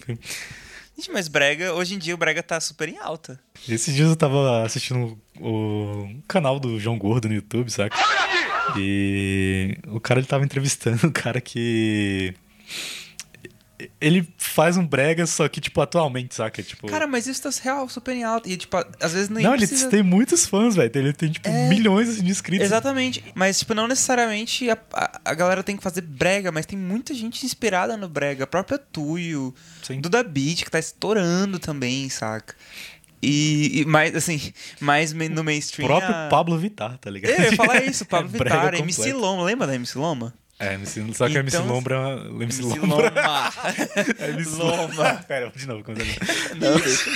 Gente, 0.98 1.12
mas 1.12 1.28
brega, 1.28 1.74
hoje 1.74 1.96
em 1.96 1.98
dia 1.98 2.14
o 2.14 2.18
brega 2.18 2.44
tá 2.44 2.60
super 2.60 2.90
em 2.90 2.98
alta. 2.98 3.40
Esses 3.68 3.94
dias 3.94 4.10
eu 4.10 4.16
tava 4.16 4.64
assistindo 4.64 5.06
o 5.08 5.18
o 5.42 6.08
canal 6.28 6.60
do 6.60 6.80
João 6.80 6.98
Gordo 6.98 7.28
no 7.28 7.34
YouTube, 7.34 7.72
saca? 7.72 7.98
E 8.78 9.78
o 9.88 10.00
cara 10.00 10.20
ele 10.20 10.28
tava 10.28 10.46
entrevistando 10.46 11.08
um 11.08 11.12
cara 11.12 11.42
que. 11.42 12.34
Ele 14.00 14.28
faz 14.38 14.78
um 14.78 14.86
brega, 14.86 15.26
só 15.26 15.48
que, 15.48 15.62
tipo, 15.62 15.80
atualmente, 15.82 16.36
saca? 16.36 16.62
Tipo. 16.62 16.88
Cara, 16.88 17.08
mas 17.08 17.28
isso 17.28 17.42
tá 17.42 17.50
real, 17.64 17.88
super 17.88 18.16
em 18.16 18.24
alta. 18.24 18.50
E, 18.50 18.58
tipo, 18.58 18.76
às 19.00 19.14
vezes 19.14 19.30
nem 19.30 19.44
não, 19.44 19.54
ele 19.56 19.66
precisa... 19.68 19.90
tem 19.90 20.04
muitos 20.04 20.46
fãs, 20.46 20.76
velho. 20.76 20.92
Ele 20.94 21.14
tem, 21.14 21.32
tipo, 21.32 21.48
É. 21.48 21.70
milhões 21.70 22.10
assim, 22.10 22.24
de 22.24 22.32
inscritos. 22.32 22.66
Exatamente. 22.66 23.24
Mas, 23.34 23.60
tipo, 23.60 23.74
não 23.74 23.88
necessariamente 23.88 24.70
a, 24.70 24.78
a, 24.94 25.22
a 25.26 25.34
galera 25.34 25.64
tem 25.64 25.78
que 25.78 25.84
fazer 25.84 26.02
brega, 26.02 26.52
mas 26.52 26.66
tem 26.66 26.78
muita 26.78 27.14
gente 27.14 27.46
inspirada 27.46 27.96
no 27.98 28.08
brega. 28.10 28.44
A 28.44 28.48
própria 28.48 28.78
Tuyo, 28.78 29.54
Sim. 29.84 30.02
Duda 30.02 30.24
Beat, 30.24 30.64
que 30.64 30.72
tá 30.72 30.80
estourando 30.80 31.60
também, 31.60 32.10
saca? 32.10 32.56
E, 33.24 33.82
e 33.82 33.86
mais, 33.86 34.16
assim, 34.16 34.52
mais 34.80 35.14
no 35.14 35.42
O 35.42 35.44
mainstream. 35.44 35.88
próprio 35.88 36.10
a- 36.14 36.28
Pablo 36.28 36.58
Vittar, 36.58 36.98
tá 36.98 37.10
ligado? 37.10 37.32
É, 37.32 37.48
eu 37.48 37.52
ia 37.52 37.56
falar 37.56 37.84
isso, 37.84 38.04
Pablo 38.10 38.30
É 38.34 38.38
Vittar, 38.40 38.74
MC. 38.76 39.14
Loma. 39.14 39.44
Lembra 39.44 39.68
da 39.68 39.76
MC 39.76 39.98
Loma? 39.98 40.34
É, 40.62 40.74
MC, 40.76 41.14
só 41.14 41.28
que 41.28 41.38
a 41.38 41.40
MC 41.42 41.58
Então- 41.58 41.68
Lombra. 41.68 41.98
MC 42.40 42.62
MC 42.62 42.80
Lombra. 42.80 43.10
Loma. 43.10 43.52
É 44.20 44.30
MC 44.30 44.56
Loma. 44.58 45.14
Pera, 45.28 45.52
de 45.56 45.68
novo, 45.68 45.84
começando. 45.84 46.18
Não, 46.60 46.78
deixa. 46.80 47.10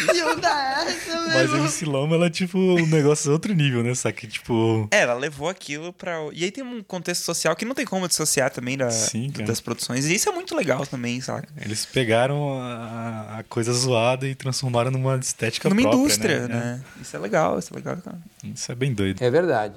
Mas 1.34 1.54
a 1.54 1.58
MC 1.58 1.86
Loma, 1.86 2.16
ela 2.16 2.26
é 2.28 2.30
tipo 2.30 2.58
um 2.58 2.86
negócio 2.88 3.32
outro 3.32 3.54
nível, 3.54 3.84
né? 3.84 3.94
Só 3.96 4.12
que, 4.12 4.28
tipo. 4.28 4.88
É, 4.92 5.02
ela 5.02 5.14
levou 5.14 5.48
aquilo 5.50 5.94
pra. 5.94 6.16
E 6.34 6.44
aí 6.44 6.52
tem 6.52 6.64
um 6.64 6.82
contexto 6.84 7.24
social 7.24 7.56
que 7.56 7.66
não 7.66 7.74
tem 7.76 7.86
como 7.86 8.08
dissociar 8.08 8.50
também 8.52 8.78
da, 8.78 8.90
Sim, 8.90 9.30
das 9.46 9.62
produções. 9.62 10.06
E 10.06 10.16
isso 10.16 10.30
é 10.30 10.32
muito 10.32 10.56
legal 10.56 10.86
também, 10.86 11.20
saca? 11.22 11.48
Eles 11.62 11.86
pegaram 11.86 12.60
a, 12.60 13.40
a 13.40 13.44
coisa 13.44 13.72
zoada 13.74 14.28
e 14.28 14.36
transformaram 14.36 14.92
numa 14.92 15.18
estética 15.18 15.70
Numa 15.70 15.82
própria, 15.82 16.00
indústria, 16.00 16.48
né? 16.48 16.56
né? 16.56 16.82
Isso 17.02 17.16
é 17.16 17.20
legal, 17.20 17.60
isso 17.60 17.74
é 17.74 17.76
legal. 17.78 17.98
cara. 17.98 18.18
É. 18.44 18.48
Isso 18.48 18.72
é 18.72 18.76
bem 18.76 18.94
doido. 18.94 19.22
É 19.22 19.30
verdade. 19.30 19.76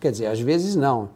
Quer 0.00 0.10
dizer, 0.12 0.26
às 0.26 0.40
vezes 0.40 0.74
não. 0.76 1.10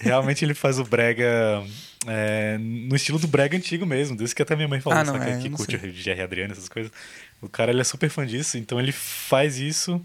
Realmente 0.00 0.44
ele 0.44 0.54
faz 0.54 0.78
o 0.78 0.84
brega 0.84 1.62
é, 2.06 2.56
no 2.58 2.94
estilo 2.96 3.18
do 3.18 3.26
brega 3.28 3.56
antigo 3.56 3.84
mesmo. 3.86 4.16
Desse 4.16 4.34
que 4.34 4.42
até 4.42 4.54
minha 4.56 4.68
mãe 4.68 4.80
falou, 4.80 4.98
Ah, 4.98 5.04
não, 5.04 5.14
saca? 5.14 5.30
é, 5.30 5.38
que 5.38 5.50
curte 5.50 5.78
sei. 5.78 5.90
o 5.90 5.92
Jerry 5.92 6.20
Adriano, 6.22 6.52
essas 6.52 6.68
coisas. 6.68 6.90
O 7.40 7.48
cara 7.48 7.70
ele 7.70 7.80
é 7.80 7.84
super 7.84 8.08
fã 8.10 8.26
disso, 8.26 8.56
então 8.56 8.78
ele 8.80 8.92
faz 8.92 9.58
isso, 9.58 10.00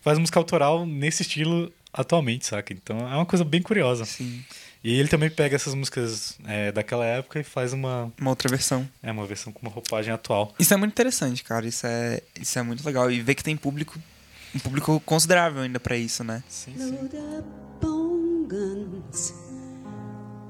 faz 0.00 0.18
música 0.18 0.38
autoral 0.38 0.86
nesse 0.86 1.22
estilo 1.22 1.72
atualmente, 1.92 2.46
saca? 2.46 2.72
Então 2.72 2.98
é 2.98 3.14
uma 3.16 3.26
coisa 3.26 3.44
bem 3.44 3.62
curiosa. 3.62 4.04
Sim. 4.04 4.44
E 4.82 4.92
ele 4.98 5.08
também 5.08 5.30
pega 5.30 5.56
essas 5.56 5.72
músicas 5.74 6.36
é, 6.46 6.70
daquela 6.70 7.06
época 7.06 7.40
e 7.40 7.44
faz 7.44 7.72
uma, 7.72 8.12
Uma 8.20 8.30
outra 8.30 8.50
versão. 8.50 8.86
é, 9.02 9.10
uma 9.10 9.24
versão 9.26 9.50
com 9.52 9.62
uma 9.66 9.70
roupagem 9.72 10.12
atual. 10.12 10.54
Isso 10.58 10.74
é 10.74 10.76
muito 10.76 10.92
interessante, 10.92 11.42
cara. 11.42 11.66
Isso 11.66 11.86
é, 11.86 12.20
isso 12.38 12.58
é 12.58 12.62
muito 12.62 12.84
legal. 12.84 13.10
E 13.10 13.20
ver 13.22 13.34
que 13.34 13.42
tem 13.42 13.56
público, 13.56 13.98
um 14.54 14.58
público 14.58 15.00
considerável 15.06 15.62
ainda 15.62 15.80
pra 15.80 15.96
isso, 15.96 16.22
né? 16.22 16.44
Sim, 16.48 16.74
bone 16.74 16.98
guns. 18.58 19.34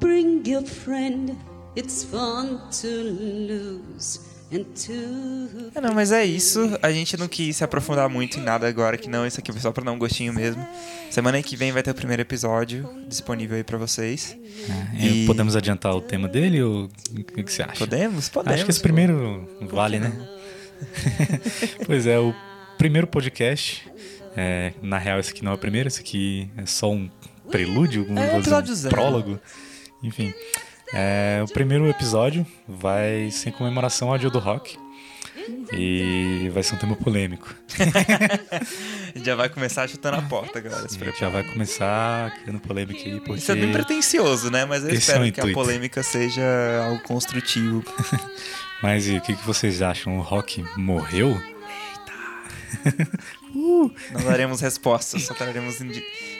Bring 0.00 0.42
your 0.46 0.64
friend. 0.64 1.36
It's 1.76 2.04
fun 2.04 2.58
to 2.82 2.86
lose 2.86 4.20
and 4.52 4.64
to. 4.86 5.70
É, 5.74 5.80
não, 5.80 5.92
mas 5.94 6.12
é 6.12 6.24
isso. 6.24 6.78
A 6.82 6.92
gente 6.92 7.16
não 7.16 7.26
quis 7.26 7.56
se 7.56 7.64
aprofundar 7.64 8.08
muito 8.08 8.38
em 8.38 8.42
nada 8.42 8.68
agora, 8.68 8.96
que 8.96 9.08
não. 9.08 9.26
Isso 9.26 9.40
aqui 9.40 9.50
foi 9.50 9.60
só 9.60 9.72
pra 9.72 9.82
dar 9.82 9.90
um 9.92 9.98
gostinho 9.98 10.32
mesmo. 10.32 10.64
Semana 11.10 11.42
que 11.42 11.56
vem 11.56 11.72
vai 11.72 11.82
ter 11.82 11.90
o 11.90 11.94
primeiro 11.94 12.22
episódio 12.22 12.88
disponível 13.08 13.56
aí 13.56 13.64
pra 13.64 13.78
vocês. 13.78 14.36
E 15.00 15.24
E- 15.24 15.26
Podemos 15.26 15.56
adiantar 15.56 15.94
o 15.96 16.00
tema 16.00 16.28
dele 16.28 16.62
ou 16.62 16.84
o 16.84 16.88
que, 17.24 17.42
que 17.42 17.52
você 17.52 17.62
acha? 17.62 17.78
Podemos? 17.78 18.28
Podemos. 18.28 18.54
Acho 18.54 18.64
que 18.64 18.70
esse 18.70 18.80
primeiro 18.80 19.48
vale, 19.62 19.98
né? 19.98 20.12
pois 21.86 22.06
é, 22.06 22.18
o 22.18 22.32
primeiro 22.78 23.06
podcast. 23.06 23.88
é, 24.36 24.72
na 24.82 24.98
real, 24.98 25.18
esse 25.18 25.30
aqui 25.30 25.44
não 25.44 25.52
é 25.52 25.54
o 25.54 25.58
primeiro, 25.58 25.88
esse 25.88 26.00
aqui 26.00 26.48
é 26.56 26.66
só 26.66 26.90
um 26.92 27.08
prelúdio, 27.50 28.06
um, 28.08 28.18
É, 28.18 28.26
dizer, 28.26 28.38
episódio 28.38 28.72
um 28.72 28.76
zero. 28.76 28.94
prólogo. 28.94 29.40
Enfim. 30.02 30.32
é, 30.92 31.42
o 31.42 31.52
primeiro 31.52 31.88
episódio 31.88 32.46
vai 32.68 33.30
ser 33.30 33.50
em 33.50 33.52
comemoração 33.52 34.10
ao 34.10 34.18
Dia 34.18 34.30
do 34.30 34.38
Rock. 34.38 34.76
E 35.72 36.50
vai 36.54 36.62
ser 36.62 36.74
um 36.74 36.78
tema 36.78 36.96
polêmico. 36.96 37.54
Já 39.16 39.34
vai 39.34 39.48
começar 39.48 39.86
chutando 39.88 40.16
a 40.16 40.22
porta, 40.22 40.58
galera. 40.60 40.86
A 40.86 41.18
já 41.18 41.28
vai 41.28 41.44
começar 41.44 42.32
criando 42.40 42.60
polêmica 42.60 42.98
aí, 42.98 43.20
porque... 43.20 43.34
Isso 43.34 43.52
é 43.52 43.54
bem 43.54 43.70
pretencioso, 43.70 44.50
né? 44.50 44.64
Mas 44.64 44.82
eu 44.82 44.88
Esse 44.88 45.12
é 45.12 45.14
espero 45.16 45.32
que 45.32 45.40
a 45.40 45.52
polêmica 45.52 46.02
seja 46.02 46.42
algo 46.86 47.02
construtivo. 47.02 47.84
Mas 48.82 49.06
e 49.06 49.16
o 49.16 49.20
que, 49.20 49.36
que 49.36 49.46
vocês 49.46 49.82
acham? 49.82 50.18
O 50.18 50.22
Rock 50.22 50.64
morreu? 50.76 51.40
Não 53.54 54.24
daremos 54.24 54.60
respostas, 54.60 55.22
só 55.22 55.34
traremos 55.34 55.76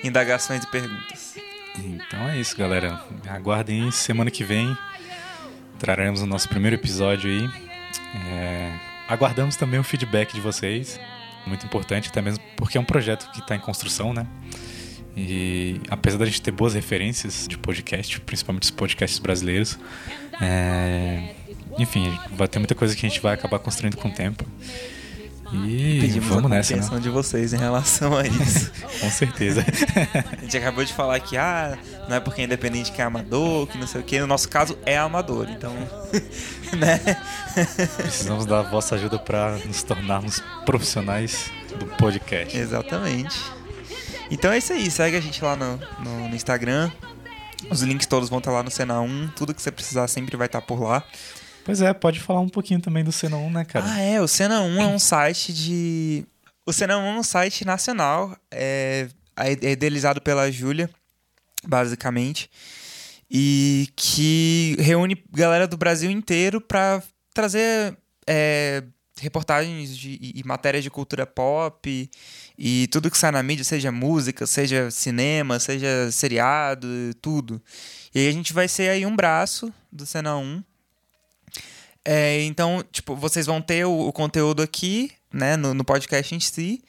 indagações 0.02 0.64
e 0.64 0.66
perguntas. 0.66 1.34
Então 1.78 2.28
é 2.28 2.38
isso, 2.40 2.56
galera. 2.56 3.02
Aguardem 3.28 3.90
semana 3.90 4.30
que 4.30 4.44
vem 4.44 4.76
traremos 5.78 6.22
o 6.22 6.26
nosso 6.26 6.48
primeiro 6.48 6.76
episódio 6.76 7.30
aí. 7.30 7.50
É, 8.32 8.72
Aguardamos 9.08 9.56
também 9.56 9.78
o 9.78 9.84
feedback 9.84 10.32
de 10.32 10.40
vocês. 10.40 10.98
Muito 11.46 11.66
importante, 11.66 12.08
até 12.08 12.22
mesmo 12.22 12.42
porque 12.56 12.78
é 12.78 12.80
um 12.80 12.84
projeto 12.84 13.30
que 13.32 13.40
está 13.40 13.54
em 13.54 13.58
construção, 13.58 14.14
né? 14.14 14.26
E 15.16 15.80
apesar 15.90 16.18
da 16.18 16.24
gente 16.24 16.40
ter 16.40 16.50
boas 16.50 16.74
referências 16.74 17.46
de 17.46 17.58
podcast, 17.58 18.18
principalmente 18.20 18.64
os 18.64 18.70
podcasts 18.70 19.18
brasileiros, 19.18 19.78
é, 20.40 21.34
enfim, 21.78 22.18
vai 22.32 22.48
ter 22.48 22.58
muita 22.58 22.74
coisa 22.74 22.96
que 22.96 23.04
a 23.04 23.08
gente 23.08 23.20
vai 23.20 23.34
acabar 23.34 23.58
construindo 23.58 23.96
com 23.96 24.08
o 24.08 24.10
tempo. 24.10 24.44
E 25.66 26.00
Pedimos 26.00 26.28
vamos 26.28 26.46
a 26.46 26.48
nessa, 26.48 26.76
né? 26.76 27.00
de 27.00 27.08
vocês 27.08 27.52
em 27.52 27.56
relação 27.56 28.16
a 28.16 28.26
isso. 28.26 28.70
Com 29.00 29.10
certeza. 29.10 29.64
A 30.32 30.40
gente 30.40 30.56
acabou 30.56 30.84
de 30.84 30.92
falar 30.92 31.20
que, 31.20 31.36
ah, 31.36 31.78
não 32.08 32.16
é 32.16 32.20
porque 32.20 32.40
é 32.40 32.44
independente 32.44 32.90
que 32.90 33.00
é 33.00 33.04
amador, 33.04 33.66
que 33.66 33.78
não 33.78 33.86
sei 33.86 34.00
o 34.00 34.04
quê. 34.04 34.20
No 34.20 34.26
nosso 34.26 34.48
caso, 34.48 34.76
é 34.84 34.96
amador. 34.96 35.48
Então, 35.50 35.72
né? 36.76 37.00
Precisamos 37.96 38.46
da 38.46 38.62
vossa 38.62 38.94
ajuda 38.96 39.18
para 39.18 39.58
nos 39.64 39.82
tornarmos 39.82 40.42
profissionais 40.64 41.50
do 41.78 41.86
podcast. 41.86 42.56
Exatamente. 42.56 43.38
Então 44.30 44.50
é 44.50 44.58
isso 44.58 44.72
aí. 44.72 44.90
Segue 44.90 45.16
a 45.16 45.20
gente 45.20 45.42
lá 45.44 45.54
no, 45.54 45.78
no, 46.00 46.28
no 46.28 46.34
Instagram. 46.34 46.90
Os 47.70 47.82
links 47.82 48.06
todos 48.06 48.28
vão 48.28 48.38
estar 48.38 48.50
lá 48.50 48.62
no 48.62 48.70
Cena 48.70 49.00
1. 49.00 49.28
Tudo 49.36 49.54
que 49.54 49.62
você 49.62 49.70
precisar 49.70 50.08
sempre 50.08 50.36
vai 50.36 50.46
estar 50.46 50.60
por 50.60 50.80
lá. 50.80 51.02
Pois 51.64 51.80
é, 51.80 51.92
pode 51.94 52.20
falar 52.20 52.40
um 52.40 52.48
pouquinho 52.48 52.80
também 52.80 53.02
do 53.02 53.10
Cena 53.10 53.36
1, 53.36 53.50
né, 53.50 53.64
cara? 53.64 53.86
Ah, 53.88 54.00
é. 54.00 54.20
O 54.20 54.28
Cena 54.28 54.60
1 54.60 54.82
é 54.82 54.86
um 54.86 54.98
site 54.98 55.52
de. 55.52 56.26
O 56.66 56.72
Cena 56.72 56.98
1 56.98 57.06
é 57.06 57.18
um 57.18 57.22
site 57.22 57.64
nacional. 57.64 58.36
É, 58.50 59.08
é 59.36 59.70
idealizado 59.70 60.20
pela 60.20 60.50
Júlia, 60.50 60.90
basicamente. 61.66 62.50
E 63.30 63.88
que 63.96 64.76
reúne 64.78 65.22
galera 65.32 65.66
do 65.66 65.76
Brasil 65.76 66.10
inteiro 66.10 66.60
pra 66.60 67.02
trazer 67.32 67.96
é, 68.26 68.84
reportagens 69.20 69.96
de, 69.96 70.18
e, 70.20 70.40
e 70.40 70.44
matérias 70.44 70.84
de 70.84 70.90
cultura 70.90 71.26
pop 71.26 71.88
e, 71.88 72.10
e 72.58 72.86
tudo 72.88 73.10
que 73.10 73.18
sai 73.18 73.30
na 73.30 73.42
mídia, 73.42 73.64
seja 73.64 73.90
música, 73.90 74.46
seja 74.46 74.90
cinema, 74.90 75.58
seja 75.58 76.10
seriado, 76.10 76.86
tudo. 77.20 77.60
E 78.14 78.18
aí 78.20 78.28
a 78.28 78.32
gente 78.32 78.52
vai 78.52 78.68
ser 78.68 78.90
aí 78.90 79.06
um 79.06 79.16
braço 79.16 79.72
do 79.90 80.04
Cena 80.04 80.36
1. 80.36 80.62
É, 82.04 82.42
então, 82.44 82.84
tipo, 82.92 83.16
vocês 83.16 83.46
vão 83.46 83.60
ter 83.60 83.86
o, 83.86 84.08
o 84.08 84.12
conteúdo 84.12 84.62
aqui, 84.62 85.10
né, 85.32 85.56
no, 85.56 85.72
no 85.72 85.84
podcast 85.84 86.34
em 86.34 86.40
si. 86.40 86.82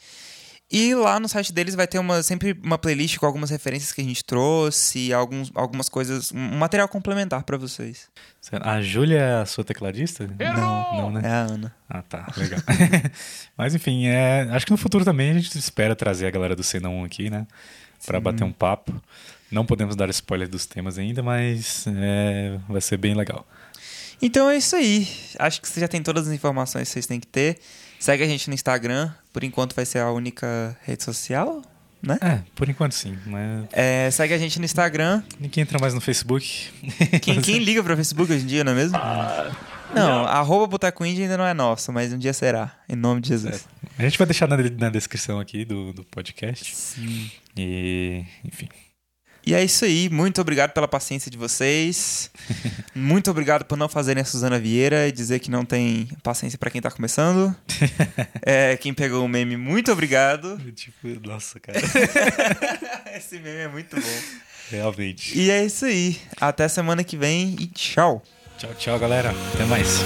E 0.72 0.96
lá 0.96 1.20
no 1.20 1.30
site 1.30 1.54
deles 1.54 1.76
vai 1.76 1.86
ter 1.86 2.00
uma, 2.00 2.24
sempre 2.24 2.60
uma 2.64 2.78
playlist 2.78 3.18
com 3.20 3.26
algumas 3.26 3.52
referências 3.52 3.92
que 3.92 4.02
a 4.02 4.04
gente 4.04 4.26
trouxe, 4.26 5.14
alguns, 5.14 5.52
algumas 5.54 5.88
coisas, 5.88 6.32
um 6.32 6.58
material 6.58 6.88
complementar 6.88 7.44
pra 7.44 7.56
vocês. 7.56 8.10
A 8.62 8.82
Júlia 8.82 9.20
é 9.20 9.42
a 9.42 9.46
sua 9.46 9.64
tecladista? 9.64 10.28
Não, 10.40 10.98
não, 10.98 11.12
né? 11.12 11.22
É 11.24 11.30
a 11.30 11.42
Ana. 11.42 11.76
Ah, 11.88 12.02
tá, 12.02 12.28
legal. 12.36 12.60
Mas 13.56 13.76
enfim, 13.76 14.08
é, 14.08 14.48
acho 14.52 14.66
que 14.66 14.72
no 14.72 14.78
futuro 14.78 15.06
também 15.06 15.30
a 15.30 15.34
gente 15.36 15.56
espera 15.58 15.96
trazer 15.96 16.26
a 16.26 16.32
galera 16.32 16.56
do 16.56 16.64
Cena 16.64 16.90
1 16.90 17.04
aqui, 17.04 17.30
né? 17.30 17.46
Pra 18.06 18.20
bater 18.20 18.44
um 18.44 18.52
papo. 18.52 18.92
Não 19.52 19.66
podemos 19.66 19.96
dar 19.96 20.10
spoiler 20.10 20.50
dos 20.50 20.66
temas 20.66 20.98
ainda, 20.98 21.24
mas 21.24 21.86
é, 21.88 22.60
vai 22.68 22.82
ser 22.82 22.98
bem 22.98 23.14
legal. 23.14 23.48
Então 24.22 24.50
é 24.50 24.58
isso 24.58 24.76
aí. 24.76 25.08
Acho 25.40 25.62
que 25.62 25.68
você 25.68 25.80
já 25.80 25.88
tem 25.88 26.02
todas 26.02 26.28
as 26.28 26.34
informações 26.34 26.88
que 26.88 26.94
vocês 26.94 27.06
têm 27.08 27.20
que 27.20 27.28
ter. 27.28 27.60
Segue 28.00 28.24
a 28.24 28.28
gente 28.28 28.48
no 28.50 28.54
Instagram. 28.54 29.12
Por 29.34 29.44
enquanto 29.44 29.76
vai 29.76 29.86
ser 29.86 30.00
a 30.00 30.12
única 30.12 30.78
rede 30.84 31.04
social, 31.04 31.62
né? 32.02 32.18
É, 32.22 32.40
por 32.56 32.70
enquanto 32.70 32.94
sim, 32.94 33.18
mas 33.26 33.66
É, 33.72 34.10
segue 34.12 34.34
a 34.34 34.38
gente 34.38 34.60
no 34.60 34.66
Instagram. 34.66 35.24
ninguém 35.40 35.62
entra 35.64 35.80
mais 35.80 35.94
no 35.94 36.00
Facebook. 36.02 36.70
Quem, 37.22 37.42
quem 37.42 37.60
liga 37.60 37.84
pra 37.84 37.96
Facebook 37.96 38.32
hoje 38.32 38.44
em 38.44 38.48
dia, 38.48 38.64
não 38.64 38.72
é 38.72 38.76
mesmo? 38.76 38.98
não, 39.94 40.26
arroba 40.26 40.68
Boteco 40.68 41.06
Indie 41.06 41.24
ainda 41.24 41.38
não 41.38 41.46
é 41.46 41.54
nosso, 41.54 41.92
mas 41.92 42.14
um 42.14 42.18
dia 42.18 42.34
será. 42.34 42.72
Em 42.88 42.96
nome 42.96 43.22
de 43.22 43.30
Jesus. 43.30 43.68
A 43.98 44.04
gente 44.04 44.18
vai 44.18 44.28
deixar 44.28 44.48
na, 44.48 44.58
na 44.58 44.90
descrição 44.90 45.40
aqui 45.40 45.66
do, 45.66 45.94
do 45.94 46.04
podcast. 46.06 46.76
Sim. 46.76 47.32
E, 47.58 48.24
enfim. 48.44 48.68
E 49.46 49.54
é 49.54 49.64
isso 49.64 49.86
aí. 49.86 50.10
Muito 50.10 50.42
obrigado 50.42 50.72
pela 50.72 50.88
paciência 50.88 51.30
de 51.30 51.38
vocês. 51.38 52.32
Muito 52.96 53.30
obrigado 53.30 53.64
por 53.66 53.78
não 53.78 53.88
fazerem 53.88 54.22
a 54.22 54.26
Suzana 54.26 54.58
Vieira 54.58 55.08
e 55.08 55.12
dizer 55.12 55.40
que 55.40 55.52
não 55.52 55.64
tem 55.64 56.08
paciência 56.24 56.58
pra 56.58 56.72
quem 56.72 56.82
tá 56.82 56.90
começando. 56.90 57.56
É, 58.48 58.78
quem 58.78 58.94
pegou 58.94 59.26
o 59.26 59.28
meme, 59.28 59.58
muito 59.58 59.92
obrigado. 59.92 60.60
Tipo, 60.76 61.08
nossa, 61.28 61.60
cara. 61.60 61.80
Esse 63.18 63.40
meme 63.40 63.58
é 63.58 63.68
muito 63.68 63.96
bom. 63.96 64.20
Realmente. 64.70 65.36
E 65.36 65.50
é 65.50 65.66
isso 65.66 65.86
aí. 65.86 66.20
Até 66.40 66.68
semana 66.68 67.04
que 67.04 67.18
vem 67.18 67.56
e 67.60 67.66
tchau. 67.68 68.22
Tchau, 68.58 68.74
tchau, 68.76 69.00
galera. 69.00 69.34
Até 69.54 69.66
mais. 69.66 70.00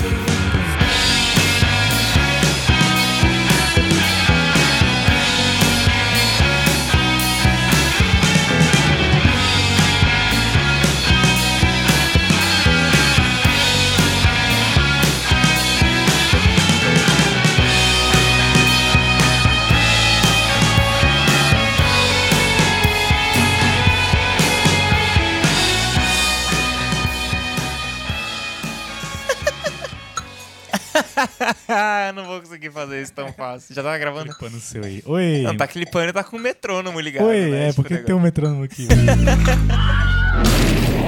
Fazer 32.79 33.01
isso 33.01 33.13
tão 33.13 33.33
fácil. 33.33 33.75
Já 33.75 33.83
tava 33.83 33.97
gravando? 33.97 34.33
Clipando 34.33 34.59
seu 34.59 34.83
aí. 34.83 35.03
Oi. 35.05 35.41
Não, 35.43 35.57
tá 35.57 35.67
clipando 35.67 36.09
e 36.09 36.13
tá 36.13 36.23
com 36.23 36.37
o 36.37 36.39
metrônomo 36.39 36.99
ligado. 36.99 37.27
Oi, 37.27 37.49
né? 37.49 37.69
é, 37.69 37.73
porque 37.73 37.97
tem 37.97 38.15
um 38.15 38.19
metrônomo 38.19 38.63
aqui. 38.63 38.87